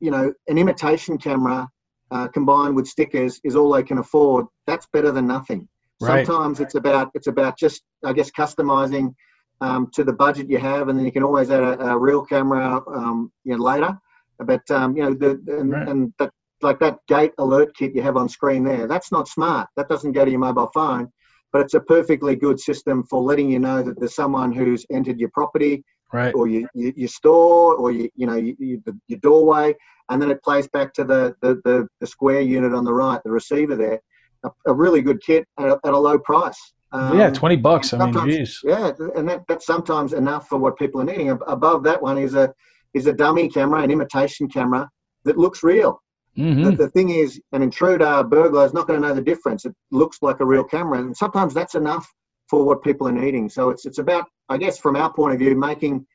[0.00, 1.66] you know an imitation camera
[2.10, 4.44] uh, combined with stickers is all they can afford.
[4.66, 5.68] That's better than nothing.
[6.02, 6.26] Right.
[6.26, 9.14] Sometimes it's about it's about just I guess customizing
[9.60, 12.24] um, to the budget you have, and then you can always add a, a real
[12.24, 13.98] camera um, you know, later.
[14.38, 15.88] But um, you know, the, and, right.
[15.88, 16.30] and that
[16.62, 19.68] like that gate alert kit you have on screen there, that's not smart.
[19.76, 21.10] That doesn't go to your mobile phone,
[21.52, 25.18] but it's a perfectly good system for letting you know that there's someone who's entered
[25.18, 26.34] your property, right.
[26.34, 29.74] or your, your, your store, or you, you know you, your doorway,
[30.10, 33.20] and then it plays back to the, the, the, the square unit on the right,
[33.24, 34.00] the receiver there.
[34.44, 36.72] A, a really good kit at a, at a low price.
[36.92, 37.92] Um, yeah, twenty bucks.
[37.92, 38.60] I mean, geez.
[38.62, 41.30] Yeah, and that, that's sometimes enough for what people are needing.
[41.30, 42.52] Above that one is a
[42.94, 44.88] is a dummy camera, an imitation camera
[45.24, 46.00] that looks real.
[46.38, 46.64] Mm-hmm.
[46.64, 49.64] The, the, thing is, an intruder, a burglar is not going to know the difference.
[49.64, 52.06] It looks like a real camera, and sometimes that's enough
[52.48, 53.48] for what people are needing.
[53.48, 56.06] So it's it's about, I guess, from our point of view, making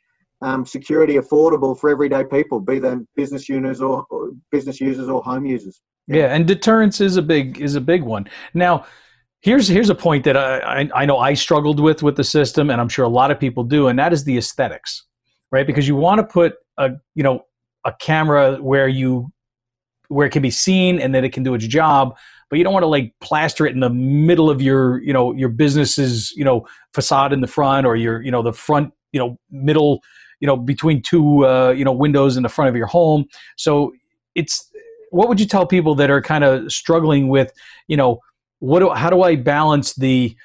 [0.41, 5.22] um, security affordable for everyday people, be them business users or, or business users or
[5.24, 5.82] home users.
[6.07, 6.17] Yeah.
[6.17, 8.30] yeah, and deterrence is a big is a big one.
[8.53, 8.86] Now
[9.41, 12.69] Here's here's a point that I, I, I know I struggled with with the system,
[12.69, 15.03] and I'm sure a lot of people do, and that is the aesthetics,
[15.51, 15.65] right?
[15.65, 17.45] Because you want to put a you know
[17.83, 19.31] a camera where you
[20.09, 22.15] where it can be seen and that it can do its job,
[22.49, 25.33] but you don't want to like plaster it in the middle of your you know
[25.33, 29.19] your business's you know facade in the front or your you know the front you
[29.19, 30.03] know middle
[30.39, 33.25] you know between two uh, you know windows in the front of your home.
[33.57, 33.93] So
[34.35, 34.69] it's
[35.09, 37.51] what would you tell people that are kind of struggling with
[37.87, 38.19] you know
[38.62, 40.36] what do, how do I balance the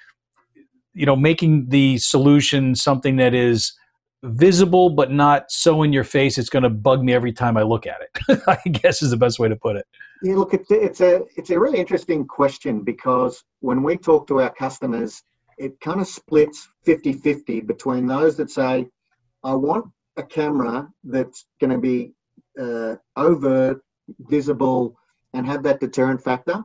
[0.94, 3.74] you know making the solution something that is
[4.22, 7.62] visible but not so in your face it's going to bug me every time I
[7.62, 8.42] look at it.
[8.46, 9.86] I guess is the best way to put it.
[10.22, 14.26] Yeah, look, it's a, it's a it's a really interesting question because when we talk
[14.28, 15.22] to our customers,
[15.58, 18.86] it kind of splits 50-50 between those that say,
[19.44, 19.86] "I want
[20.16, 22.12] a camera that's going to be
[22.58, 23.82] uh, overt,
[24.20, 24.96] visible,
[25.34, 26.64] and have that deterrent factor,"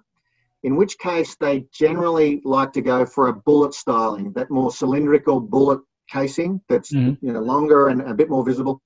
[0.63, 5.39] in which case they generally like to go for a bullet styling, that more cylindrical
[5.39, 7.25] bullet casing that's mm-hmm.
[7.25, 8.81] you know longer and a bit more visible.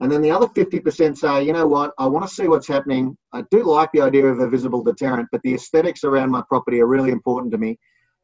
[0.00, 3.16] And then the other 50% say, you know what, I want to see what's happening.
[3.32, 6.80] I do like the idea of a visible deterrent, but the aesthetics around my property
[6.80, 7.78] are really important to me.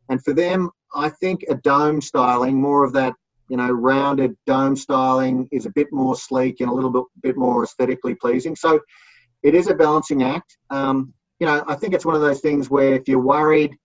[0.08, 3.14] And for them, I think a dome styling, more of that,
[3.48, 7.36] you know, rounded dome styling is a bit more sleek and a little bit, bit
[7.36, 8.54] more aesthetically pleasing.
[8.54, 8.78] So
[9.42, 10.56] it is a balancing act.
[10.70, 11.12] Um,
[11.44, 13.76] you know, I think it's one of those things where if you're worried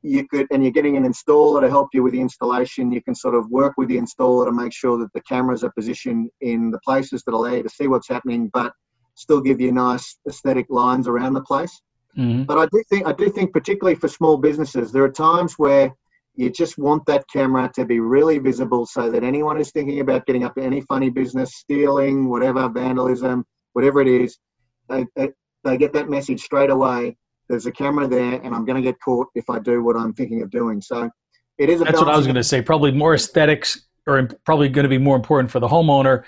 [0.00, 2.90] you could, and you're getting an installer to help you with the installation.
[2.90, 5.72] You can sort of work with the installer to make sure that the cameras are
[5.72, 8.72] positioned in the places that allow you to see what's happening, but
[9.16, 11.78] still give you nice aesthetic lines around the place.
[12.16, 12.44] Mm-hmm.
[12.44, 15.92] But I do think, I do think, particularly for small businesses, there are times where
[16.36, 20.24] you just want that camera to be really visible so that anyone who's thinking about
[20.24, 23.44] getting up to any funny business, stealing, whatever, vandalism,
[23.74, 24.38] whatever it is,
[24.88, 25.30] they, they,
[25.64, 27.16] they get that message straight away
[27.48, 30.12] there's a camera there and I'm going to get caught if I do what I'm
[30.14, 30.80] thinking of doing.
[30.80, 31.10] So
[31.58, 31.80] it is.
[31.80, 32.62] A That's what I was going to say.
[32.62, 36.24] Probably more aesthetics are probably going to be more important for the homeowner.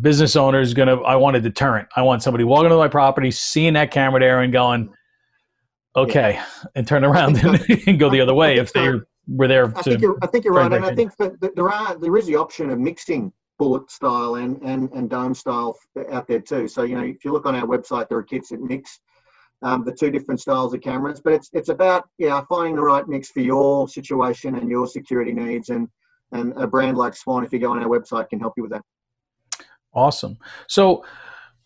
[0.00, 1.02] Business owner is going to.
[1.04, 1.88] I want a deterrent.
[1.96, 4.92] I want somebody walking to my property, seeing that camera there, and going,
[5.96, 6.46] "Okay," yeah.
[6.76, 8.92] and turn around and, and, go the other way if they
[9.26, 9.76] were there.
[9.76, 12.26] I think you're, I think you're right, and I think that there are there is
[12.26, 15.76] the option of mixing bullet style and, and, and dome style
[16.10, 16.66] out there too.
[16.66, 18.98] So, you know, if you look on our website, there are kits that mix
[19.60, 21.20] um, the two different styles of cameras.
[21.22, 25.32] But it's it's about yeah finding the right mix for your situation and your security
[25.32, 25.88] needs, and
[26.32, 28.72] and a brand like Swann, if you go on our website, can help you with
[28.72, 28.82] that.
[29.92, 30.38] Awesome.
[30.68, 31.04] So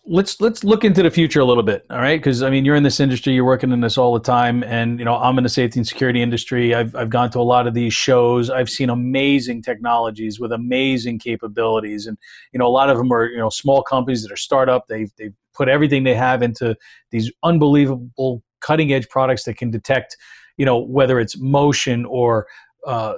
[0.07, 2.21] let's let's look into the future a little bit all right?
[2.21, 4.99] Because i mean you're in this industry you're working in this all the time and
[4.99, 6.75] you know i'm in the safety and security industry.
[6.75, 8.51] I've, I've gone to a lot of these shows.
[8.51, 12.19] I've seen amazing technologies with amazing capabilities and
[12.53, 14.89] you know a lot of them are you know small companies that are startup.
[14.89, 16.77] They've, they've put everything they have into
[17.11, 20.17] these unbelievable cutting edge products that can detect,
[20.57, 22.47] you know, whether it's motion or
[22.87, 23.15] uh,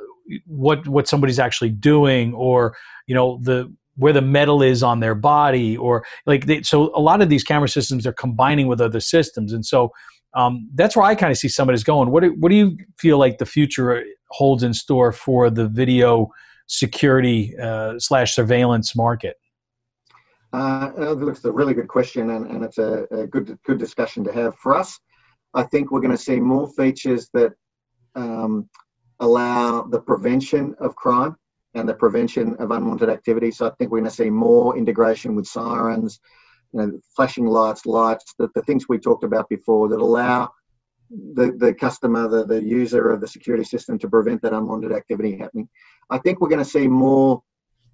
[0.47, 2.77] what what somebody's actually doing, or
[3.07, 6.91] you know the where the metal is on their body, or like they, so.
[6.95, 9.93] A lot of these camera systems are combining with other systems, and so
[10.35, 12.11] um, that's where I kind of see some of this going.
[12.11, 16.29] What do, what do you feel like the future holds in store for the video
[16.67, 19.37] security uh, slash surveillance market?
[20.53, 24.33] Uh, it's a really good question, and, and it's a, a, good good discussion to
[24.33, 24.99] have for us.
[25.55, 27.53] I think we're going to see more features that
[28.15, 28.69] um,
[29.21, 31.37] allow the prevention of crime
[31.77, 33.51] and the prevention of unwanted activity.
[33.51, 36.19] So I think we're going to see more integration with sirens,
[36.73, 40.51] you know, flashing lights, lights, the, the things we talked about before that allow
[41.11, 45.37] the, the customer, the, the user of the security system to prevent that unwanted activity
[45.37, 45.69] happening.
[46.11, 47.43] I think we're going to see more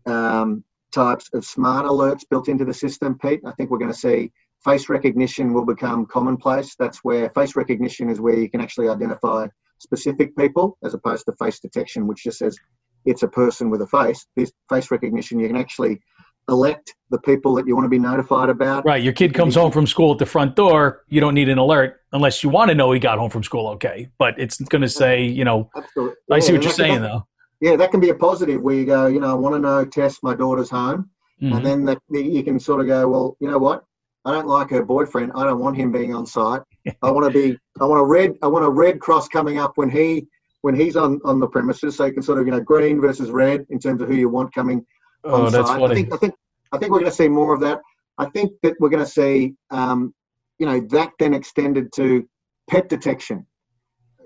[0.07, 3.41] um, types of smart alerts built into the system, Pete.
[3.45, 4.33] I think we're going to see
[4.65, 6.77] face recognition will become commonplace.
[6.79, 11.33] That's where face recognition is where you can actually identify specific people as opposed to
[11.33, 12.57] face detection, which just says
[13.05, 14.27] it's a person with a face.
[14.37, 16.01] This face recognition, you can actually
[16.49, 18.85] elect the people that you want to be notified about.
[18.85, 19.03] Right.
[19.03, 21.05] Your kid comes home from school at the front door.
[21.09, 23.69] You don't need an alert unless you want to know he got home from school
[23.69, 24.09] okay.
[24.19, 26.17] But it's going to say, you know, Absolutely.
[26.31, 27.27] I see what you're saying, though
[27.63, 29.85] yeah, that can be a positive where you go, you know, I want to know,
[29.85, 31.09] test my daughter's home.
[31.41, 31.57] Mm-hmm.
[31.57, 33.85] And then that, you can sort of go, well, you know what?
[34.25, 35.31] I don't like her boyfriend.
[35.37, 36.63] I don't want him being on site.
[37.03, 39.75] I want to be, I want a red, I want a red cross coming up
[39.77, 40.27] when he,
[40.63, 41.97] when he's on, on the premises.
[41.97, 44.29] So you can sort of, you know, green versus red in terms of who you
[44.29, 44.85] want coming
[45.25, 45.81] oh, on that's site.
[45.81, 45.93] Funny.
[45.93, 46.35] I think, I think,
[46.73, 47.81] I think we're going to see more of that.
[48.19, 50.15] I think that we're going to see, um,
[50.59, 52.29] you know, that then extended to
[52.71, 53.47] pet detection.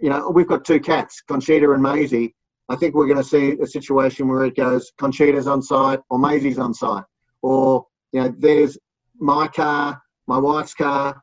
[0.01, 2.34] You know, we've got two cats, Conchita and Maisie
[2.68, 6.18] I think we're going to see a situation where it goes Conchita's on site or
[6.18, 7.05] Maisie's on site,
[7.43, 8.76] or you know, there's
[9.18, 11.22] my car, my wife's car,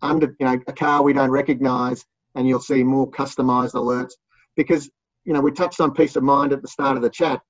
[0.00, 2.04] under you know a car we don't recognise,
[2.34, 4.12] and you'll see more customised alerts
[4.58, 4.90] because
[5.24, 7.40] you know we touched on peace of mind at the start of the chat.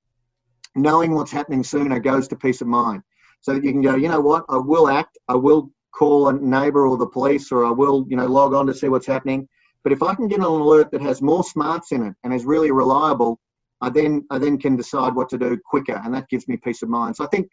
[0.76, 3.02] Knowing what's happening sooner goes to peace of mind,
[3.40, 6.32] so that you can go, you know what, I will act, I will call a
[6.34, 9.48] neighbour or the police, or I will you know log on to see what's happening
[9.84, 12.44] but if I can get an alert that has more smarts in it and is
[12.44, 13.40] really reliable,
[13.80, 16.82] I then I then can decide what to do quicker, and that gives me peace
[16.82, 17.16] of mind.
[17.16, 17.48] So I think.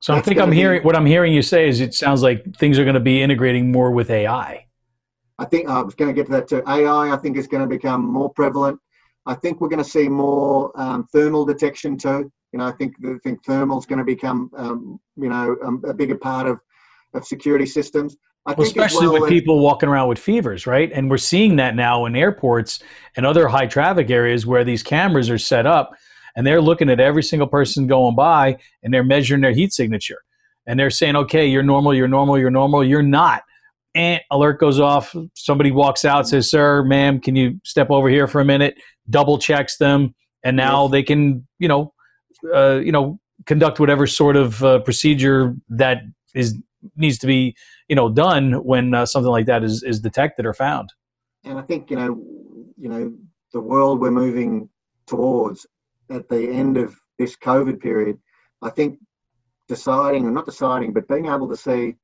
[0.00, 2.56] So I think I'm hearing be, what I'm hearing you say is it sounds like
[2.56, 4.66] things are going to be integrating more with AI.
[5.40, 6.62] I think I was going to get to that too.
[6.68, 8.78] AI, I think, is going to become more prevalent.
[9.24, 12.30] I think we're going to see more um, thermal detection too.
[12.52, 15.82] You know, I think I think thermal is going to become, um, you know, um,
[15.86, 16.60] a bigger part of
[17.14, 18.16] of security systems.
[18.46, 20.90] Well, especially well with people walking around with fevers, right?
[20.92, 22.80] And we're seeing that now in airports
[23.16, 25.94] and other high traffic areas where these cameras are set up
[26.36, 30.22] and they're looking at every single person going by and they're measuring their heat signature.
[30.66, 33.42] And they're saying, okay, you're normal, you're normal, you're normal, you're not.
[33.94, 35.14] And alert goes off.
[35.34, 38.74] Somebody walks out, says, sir, ma'am, can you step over here for a minute?
[39.08, 40.14] Double checks them.
[40.44, 40.92] And now yes.
[40.92, 41.92] they can, you know,
[42.54, 46.02] uh, you know, conduct whatever sort of uh, procedure that
[46.34, 46.56] is
[46.96, 47.54] needs to be
[47.88, 50.90] you know done when uh, something like that is is detected or found.
[51.44, 52.22] And I think you know
[52.78, 53.12] you know
[53.52, 54.68] the world we're moving
[55.06, 55.66] towards
[56.10, 58.18] at the end of this COVID period.
[58.62, 58.98] I think
[59.68, 61.96] deciding or not deciding, but being able to see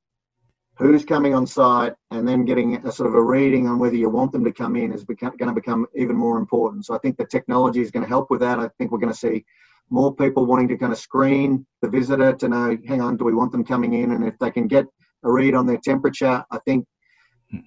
[0.79, 4.11] who's coming on site, and then getting a sort of a reading on whether you
[4.11, 6.85] want them to come in is become, going to become even more important.
[6.85, 8.59] So I think the technology is going to help with that.
[8.59, 9.45] I think we're going to see
[9.89, 13.35] more people wanting to kind of screen the visitor to know, hang on, do we
[13.35, 14.13] want them coming in?
[14.13, 14.85] And if they can get
[15.25, 16.87] a read on their temperature, I think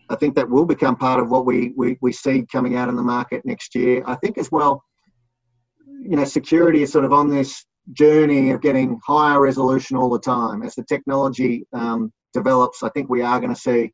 [0.09, 2.97] I think that will become part of what we, we, we see coming out in
[2.97, 4.03] the market next year.
[4.05, 4.83] I think as well,
[6.01, 10.19] you know, security is sort of on this journey of getting higher resolution all the
[10.19, 10.63] time.
[10.63, 13.93] As the technology um, develops, I think we are going to see,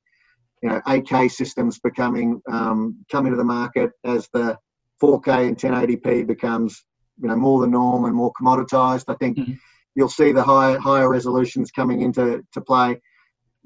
[0.62, 4.58] you know, 8K systems becoming um, coming to the market as the
[5.02, 6.84] 4K and 1080p becomes,
[7.22, 9.06] you know, more the norm and more commoditized.
[9.08, 9.54] I think mm-hmm.
[9.96, 13.00] you'll see the higher higher resolutions coming into to play.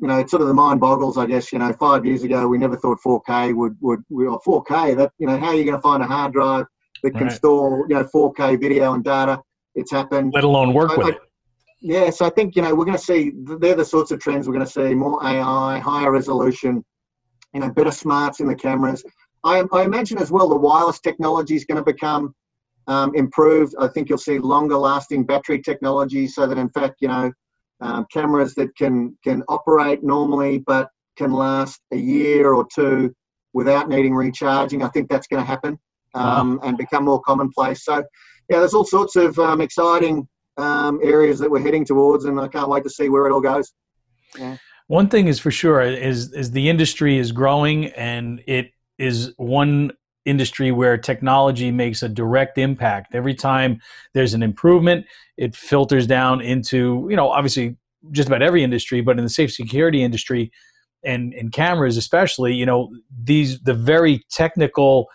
[0.02, 1.52] You know, it's sort of the mind boggles, I guess.
[1.52, 4.98] You know, five years ago we never thought 4K would would we or 4K.
[4.98, 6.66] That you know, how are you going to find a hard drive
[7.04, 7.32] that can right.
[7.32, 9.42] store you know 4K video and data?
[9.76, 10.34] It's happened.
[10.34, 11.20] Let alone work I, with I, it.
[11.82, 14.48] Yeah, so I think you know we're going to see they're the sorts of trends
[14.48, 16.84] we're going to see more AI, higher resolution,
[17.54, 19.04] you know, better smarts in the cameras.
[19.46, 22.36] I, I imagine as well the wireless technology is going to become
[22.88, 23.76] um, improved.
[23.80, 27.32] I think you'll see longer lasting battery technology, so that in fact you know
[27.80, 33.16] um, cameras that can can operate normally but can last a year or two
[33.54, 34.84] without needing recharging.
[34.84, 35.80] I think that's going to happen
[36.14, 37.86] um, and become more commonplace.
[37.86, 38.04] So
[38.50, 40.28] yeah, there's all sorts of um, exciting
[40.60, 43.42] um, areas that we're heading towards, and I can't wait to see where it all
[43.42, 43.74] goes.
[44.38, 44.58] Yeah.
[44.88, 49.92] One thing is for sure is is the industry is growing, and it is one
[50.26, 53.16] industry where technology makes a direct impact.
[53.16, 53.80] Every time
[54.14, 55.06] there's an improvement,
[55.38, 57.78] it filters down into you know obviously
[58.12, 60.52] just about every industry, but in the safe security industry
[61.04, 62.90] and in cameras especially, you know
[63.24, 65.08] these the very technical,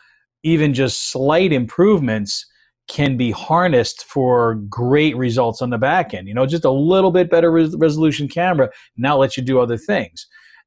[0.43, 2.47] even just slight improvements
[2.89, 6.29] can be harnessed for great results on the back end.
[6.29, 9.79] You know, just a little bit better res- resolution camera now lets you do other
[9.79, 10.27] things.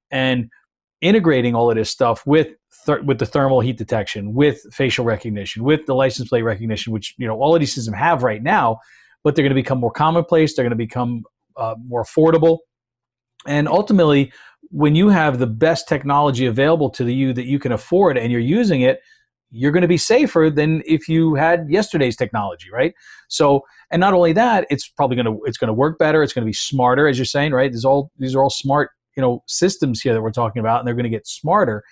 [0.10, 0.50] And
[1.02, 2.48] integrating all of this stuff with
[2.86, 7.14] th- with the thermal heat detection, with facial recognition, with the license plate recognition, which
[7.18, 8.80] you know all of these systems have right now,
[9.24, 10.56] but they're going to become more commonplace.
[10.56, 11.24] They're going to become
[11.56, 12.60] uh, more affordable,
[13.46, 14.32] and ultimately,
[14.70, 18.42] when you have the best technology available to you that you can afford and you're
[18.42, 19.00] using it,
[19.52, 22.94] you're going to be safer than if you had yesterday's technology right?
[23.28, 26.34] So and not only that it's probably going to it's going to work better it's
[26.34, 27.72] going to be smarter as you're saying right?
[27.72, 30.88] There's all these are all smart you know systems here that we're talking about and
[30.88, 31.84] they're going to get smarter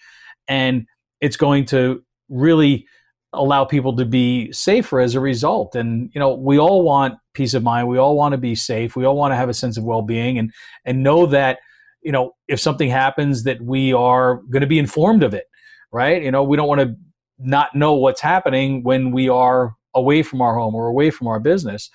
[0.47, 0.85] and
[1.21, 2.85] it's going to really
[3.33, 5.75] allow people to be safer as a result.
[5.75, 8.95] And you know we all want peace of mind we all want to be safe
[8.95, 10.51] we all want to have a sense of well-being and
[10.85, 11.59] and know that
[12.01, 15.45] you know if something happens that we are going to be informed of it
[15.91, 16.23] right?
[16.23, 16.95] You know we don't want to
[17.39, 21.39] not know what's happening when we are away from our home or away from our
[21.39, 21.89] business.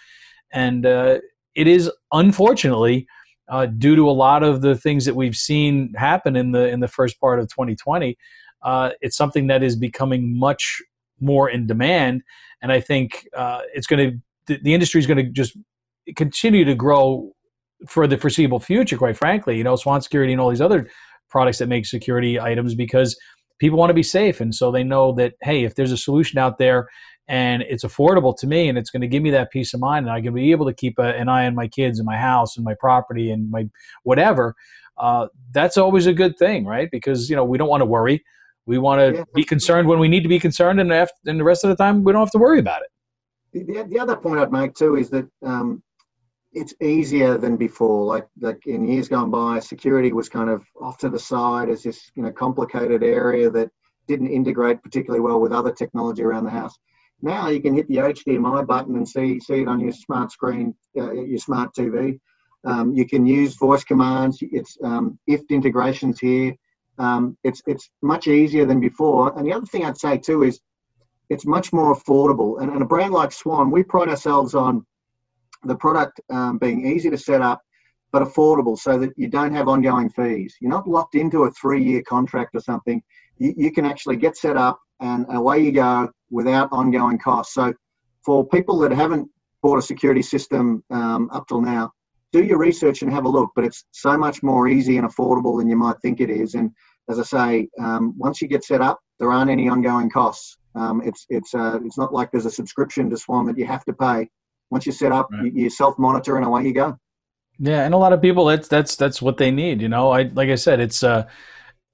[0.53, 1.19] And uh,
[1.55, 3.07] it is unfortunately
[3.49, 6.81] uh, due to a lot of the things that we've seen happen in the in
[6.81, 8.17] the first part of 2020.
[8.63, 10.81] Uh, it's something that is becoming much
[11.21, 12.23] more in demand,
[12.63, 15.57] and I think uh, it's going to the, the industry is going to just
[16.17, 17.33] continue to grow
[17.89, 18.97] for the foreseeable future.
[18.97, 20.89] Quite frankly, you know, Swann Security and all these other
[21.29, 23.19] products that make security items because
[23.61, 26.39] people want to be safe and so they know that hey if there's a solution
[26.39, 26.89] out there
[27.29, 30.07] and it's affordable to me and it's going to give me that peace of mind
[30.07, 32.17] and i can be able to keep a, an eye on my kids and my
[32.17, 33.69] house and my property and my
[34.03, 34.57] whatever
[35.01, 36.89] uh, that's always a good thing right?
[36.93, 38.23] Because you know we don't want to worry.
[38.67, 39.25] We want to yeah.
[39.35, 41.77] be concerned when we need to be concerned and, after, and the rest of the
[41.77, 43.67] time we don't have to worry about it.
[43.67, 45.83] The, the other point i'd make too is that um,
[46.53, 48.05] it's easier than before.
[48.05, 51.83] Like like in years gone by, security was kind of off to the side as
[51.83, 53.71] this you know complicated area that
[54.09, 56.77] didn't integrate particularly well with other technology around the house.
[57.23, 60.75] Now you can hit the HDMI button and see see it on your smart screen,
[60.97, 62.19] uh, your smart TV.
[62.65, 64.39] Um, you can use voice commands.
[64.41, 66.55] It's um, IFT integrations here.
[66.99, 69.37] Um, it's it's much easier than before.
[69.39, 70.61] And the other thing I'd say too is
[71.29, 72.61] it's much more affordable.
[72.61, 74.85] And, and a brand like Swann, we pride ourselves on
[75.65, 77.61] the product um, being easy to set up
[78.13, 80.57] but affordable so that you don't have ongoing fees.
[80.61, 83.03] You're not locked into a three year contract or something.
[83.39, 87.55] You, you, can actually get set up and away you go without ongoing costs.
[87.55, 87.73] So,
[88.25, 89.29] for people that haven't
[89.63, 91.91] bought a security system um, up till now,
[92.33, 93.51] do your research and have a look.
[93.55, 96.55] But it's so much more easy and affordable than you might think it is.
[96.55, 96.71] And
[97.09, 100.59] as I say, um, once you get set up, there aren't any ongoing costs.
[100.75, 103.85] Um, it's it's uh, it's not like there's a subscription to Swann that you have
[103.85, 104.29] to pay
[104.71, 105.53] once you set up, right.
[105.53, 106.97] you, you self monitor and away you go.
[107.59, 109.83] Yeah, and a lot of people that's that's that's what they need.
[109.83, 111.27] You know, I like I said, it's uh,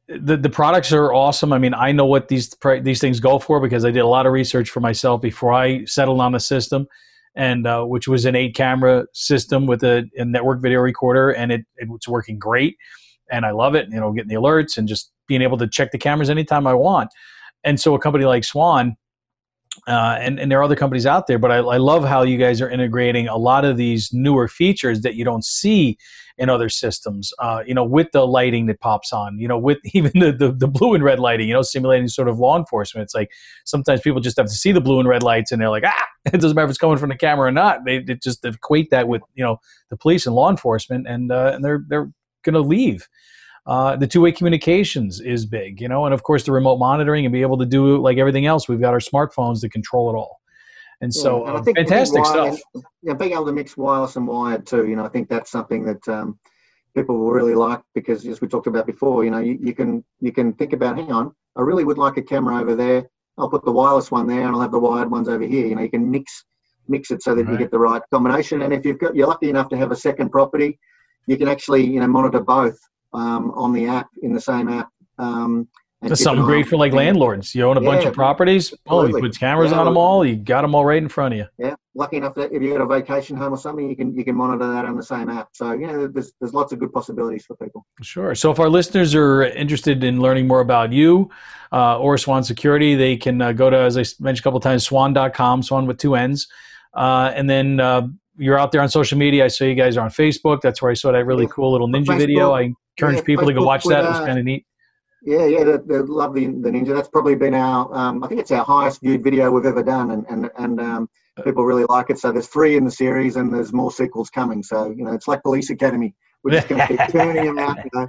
[0.09, 1.53] the the products are awesome.
[1.53, 4.27] I mean, I know what these these things go for because I did a lot
[4.27, 6.87] of research for myself before I settled on the system,
[7.35, 11.51] and uh, which was an eight camera system with a, a, network video recorder, and
[11.51, 12.77] it, it was working great.
[13.31, 13.89] and I love it.
[13.91, 16.75] You know, getting the alerts and just being able to check the cameras anytime I
[16.75, 17.11] want.
[17.65, 18.97] And so a company like Swann,
[19.87, 22.39] uh, and, and there are other companies out there, but I, I love how you
[22.39, 25.97] guys are integrating a lot of these newer features that you don't see
[26.39, 27.33] in other systems.
[27.39, 30.53] Uh, you know, with the lighting that pops on, you know, with even the, the,
[30.53, 33.05] the blue and red lighting, you know, simulating sort of law enforcement.
[33.05, 33.31] It's like
[33.65, 36.07] sometimes people just have to see the blue and red lights, and they're like, ah,
[36.27, 37.85] it doesn't matter if it's coming from the camera or not.
[37.85, 39.59] They, they just equate that with you know
[39.91, 42.11] the police and law enforcement, and uh, and they're they're
[42.43, 43.09] going to leave.
[43.67, 47.33] Uh, the two-way communications is big, you know, and of course the remote monitoring and
[47.33, 48.69] be able to do like everything else.
[48.69, 50.39] We've got our smartphones to control it all,
[51.01, 52.61] and so yeah, and I think fantastic stuff.
[53.03, 55.85] Yeah, being able to mix wireless and wired too, you know, I think that's something
[55.85, 56.39] that um,
[56.95, 60.05] people will really like because, as we talked about before, you know, you, you can
[60.21, 63.09] you can think about, hang on, I really would like a camera over there.
[63.37, 65.67] I'll put the wireless one there, and I'll have the wired ones over here.
[65.67, 66.45] You know, you can mix
[66.87, 67.53] mix it so that right.
[67.53, 68.63] you get the right combination.
[68.63, 70.79] And if you've got you're lucky enough to have a second property,
[71.27, 72.79] you can actually you know monitor both
[73.13, 74.89] um, on the app in the same app.
[75.19, 75.69] Um,
[76.03, 77.55] That's something great for like landlords.
[77.55, 78.73] You own a yeah, bunch of properties.
[78.87, 80.25] Oh, you put cameras yeah, on them all.
[80.25, 81.47] You got them all right in front of you.
[81.59, 84.25] Yeah, lucky enough that if you got a vacation home or something, you can you
[84.25, 85.49] can monitor that on the same app.
[85.53, 87.87] So know, there's there's lots of good possibilities for people.
[88.03, 88.35] Sure.
[88.35, 91.31] So if our listeners are interested in learning more about you
[91.73, 94.85] uh, or Swann Security, they can uh, go to as I mentioned a couple times,
[94.85, 96.47] Swann.com, Swann with two N's,
[96.95, 99.45] uh, and then uh, you're out there on social media.
[99.45, 100.61] I saw you guys are on Facebook.
[100.61, 102.53] That's where I saw that really cool little ninja Facebook, video.
[102.53, 104.05] I encourage yeah, people to go watch that.
[104.05, 104.67] It was kind of neat.
[105.23, 106.95] Yeah, yeah, they, they love the, the ninja.
[106.95, 110.13] That's probably been our, um, I think it's our highest viewed video we've ever done,
[110.13, 111.09] and and and um,
[111.43, 112.19] people really like it.
[112.19, 114.63] So there's three in the series, and there's more sequels coming.
[114.63, 116.15] So you know, it's like Police Academy.
[116.45, 117.79] We're just going to keep turning them out.
[117.79, 118.07] You know?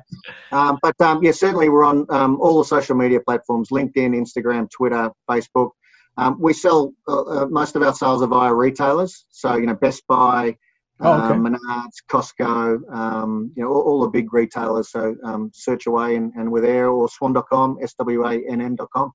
[0.51, 4.69] Um, but um, yeah, certainly we're on um, all the social media platforms: LinkedIn, Instagram,
[4.69, 5.71] Twitter, Facebook.
[6.17, 9.25] Um, we sell uh, uh, most of our sales are via retailers.
[9.31, 10.55] So you know, Best Buy,
[10.99, 11.33] Oh, okay.
[11.33, 14.89] um, Menards, Costco, um, you know, all, all, the big retailers.
[14.89, 19.11] So um, search away and, and we're there or swann.com, S-W-A-N-N.com.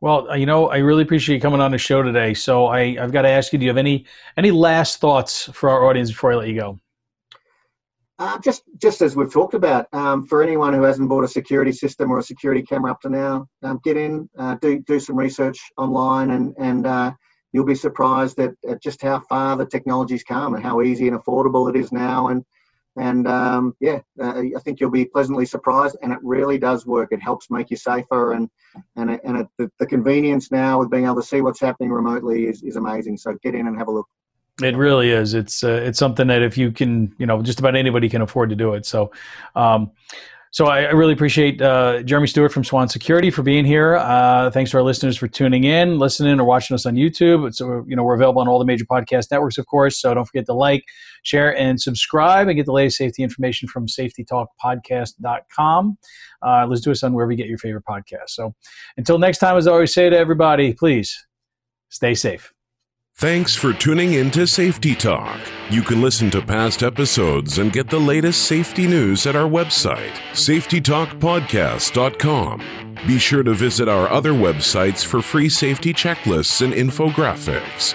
[0.00, 2.34] Well, uh, you know, I really appreciate you coming on the show today.
[2.34, 4.04] So I, I've got to ask you, do you have any
[4.36, 6.80] any last thoughts for our audience before I let you go?
[8.18, 11.72] Uh, just just as we've talked about, um, for anyone who hasn't bought a security
[11.72, 15.16] system or a security camera up to now, um, get in, uh, do do some
[15.16, 17.12] research online, and and uh,
[17.52, 21.18] you'll be surprised at, at just how far the technology's come and how easy and
[21.18, 22.28] affordable it is now.
[22.28, 22.44] And
[22.96, 25.96] and um, yeah, uh, I think you'll be pleasantly surprised.
[26.02, 27.08] And it really does work.
[27.12, 28.50] It helps make you safer, and
[28.96, 32.46] and and it, the, the convenience now with being able to see what's happening remotely
[32.46, 33.16] is, is amazing.
[33.16, 34.06] So get in and have a look.
[34.60, 35.32] It really is.
[35.32, 38.50] It's uh, it's something that if you can, you know, just about anybody can afford
[38.50, 38.84] to do it.
[38.84, 39.10] So,
[39.56, 39.92] um,
[40.52, 43.96] so I, I really appreciate uh, Jeremy Stewart from Swann Security for being here.
[43.96, 47.54] Uh, thanks to our listeners for tuning in, listening, or watching us on YouTube.
[47.54, 49.98] So you know we're available on all the major podcast networks, of course.
[49.98, 50.84] So don't forget to like,
[51.22, 55.98] share, and subscribe, and get the latest safety information from SafetyTalkPodcast.com.
[56.42, 58.28] Uh, let's do us on wherever you get your favorite podcast.
[58.28, 58.54] So
[58.98, 61.18] until next time, as I always say to everybody, please
[61.88, 62.52] stay safe.
[63.16, 65.38] Thanks for tuning in to Safety Talk.
[65.70, 70.14] You can listen to past episodes and get the latest safety news at our website,
[70.32, 72.96] safetytalkpodcast.com.
[73.06, 77.94] Be sure to visit our other websites for free safety checklists and infographics.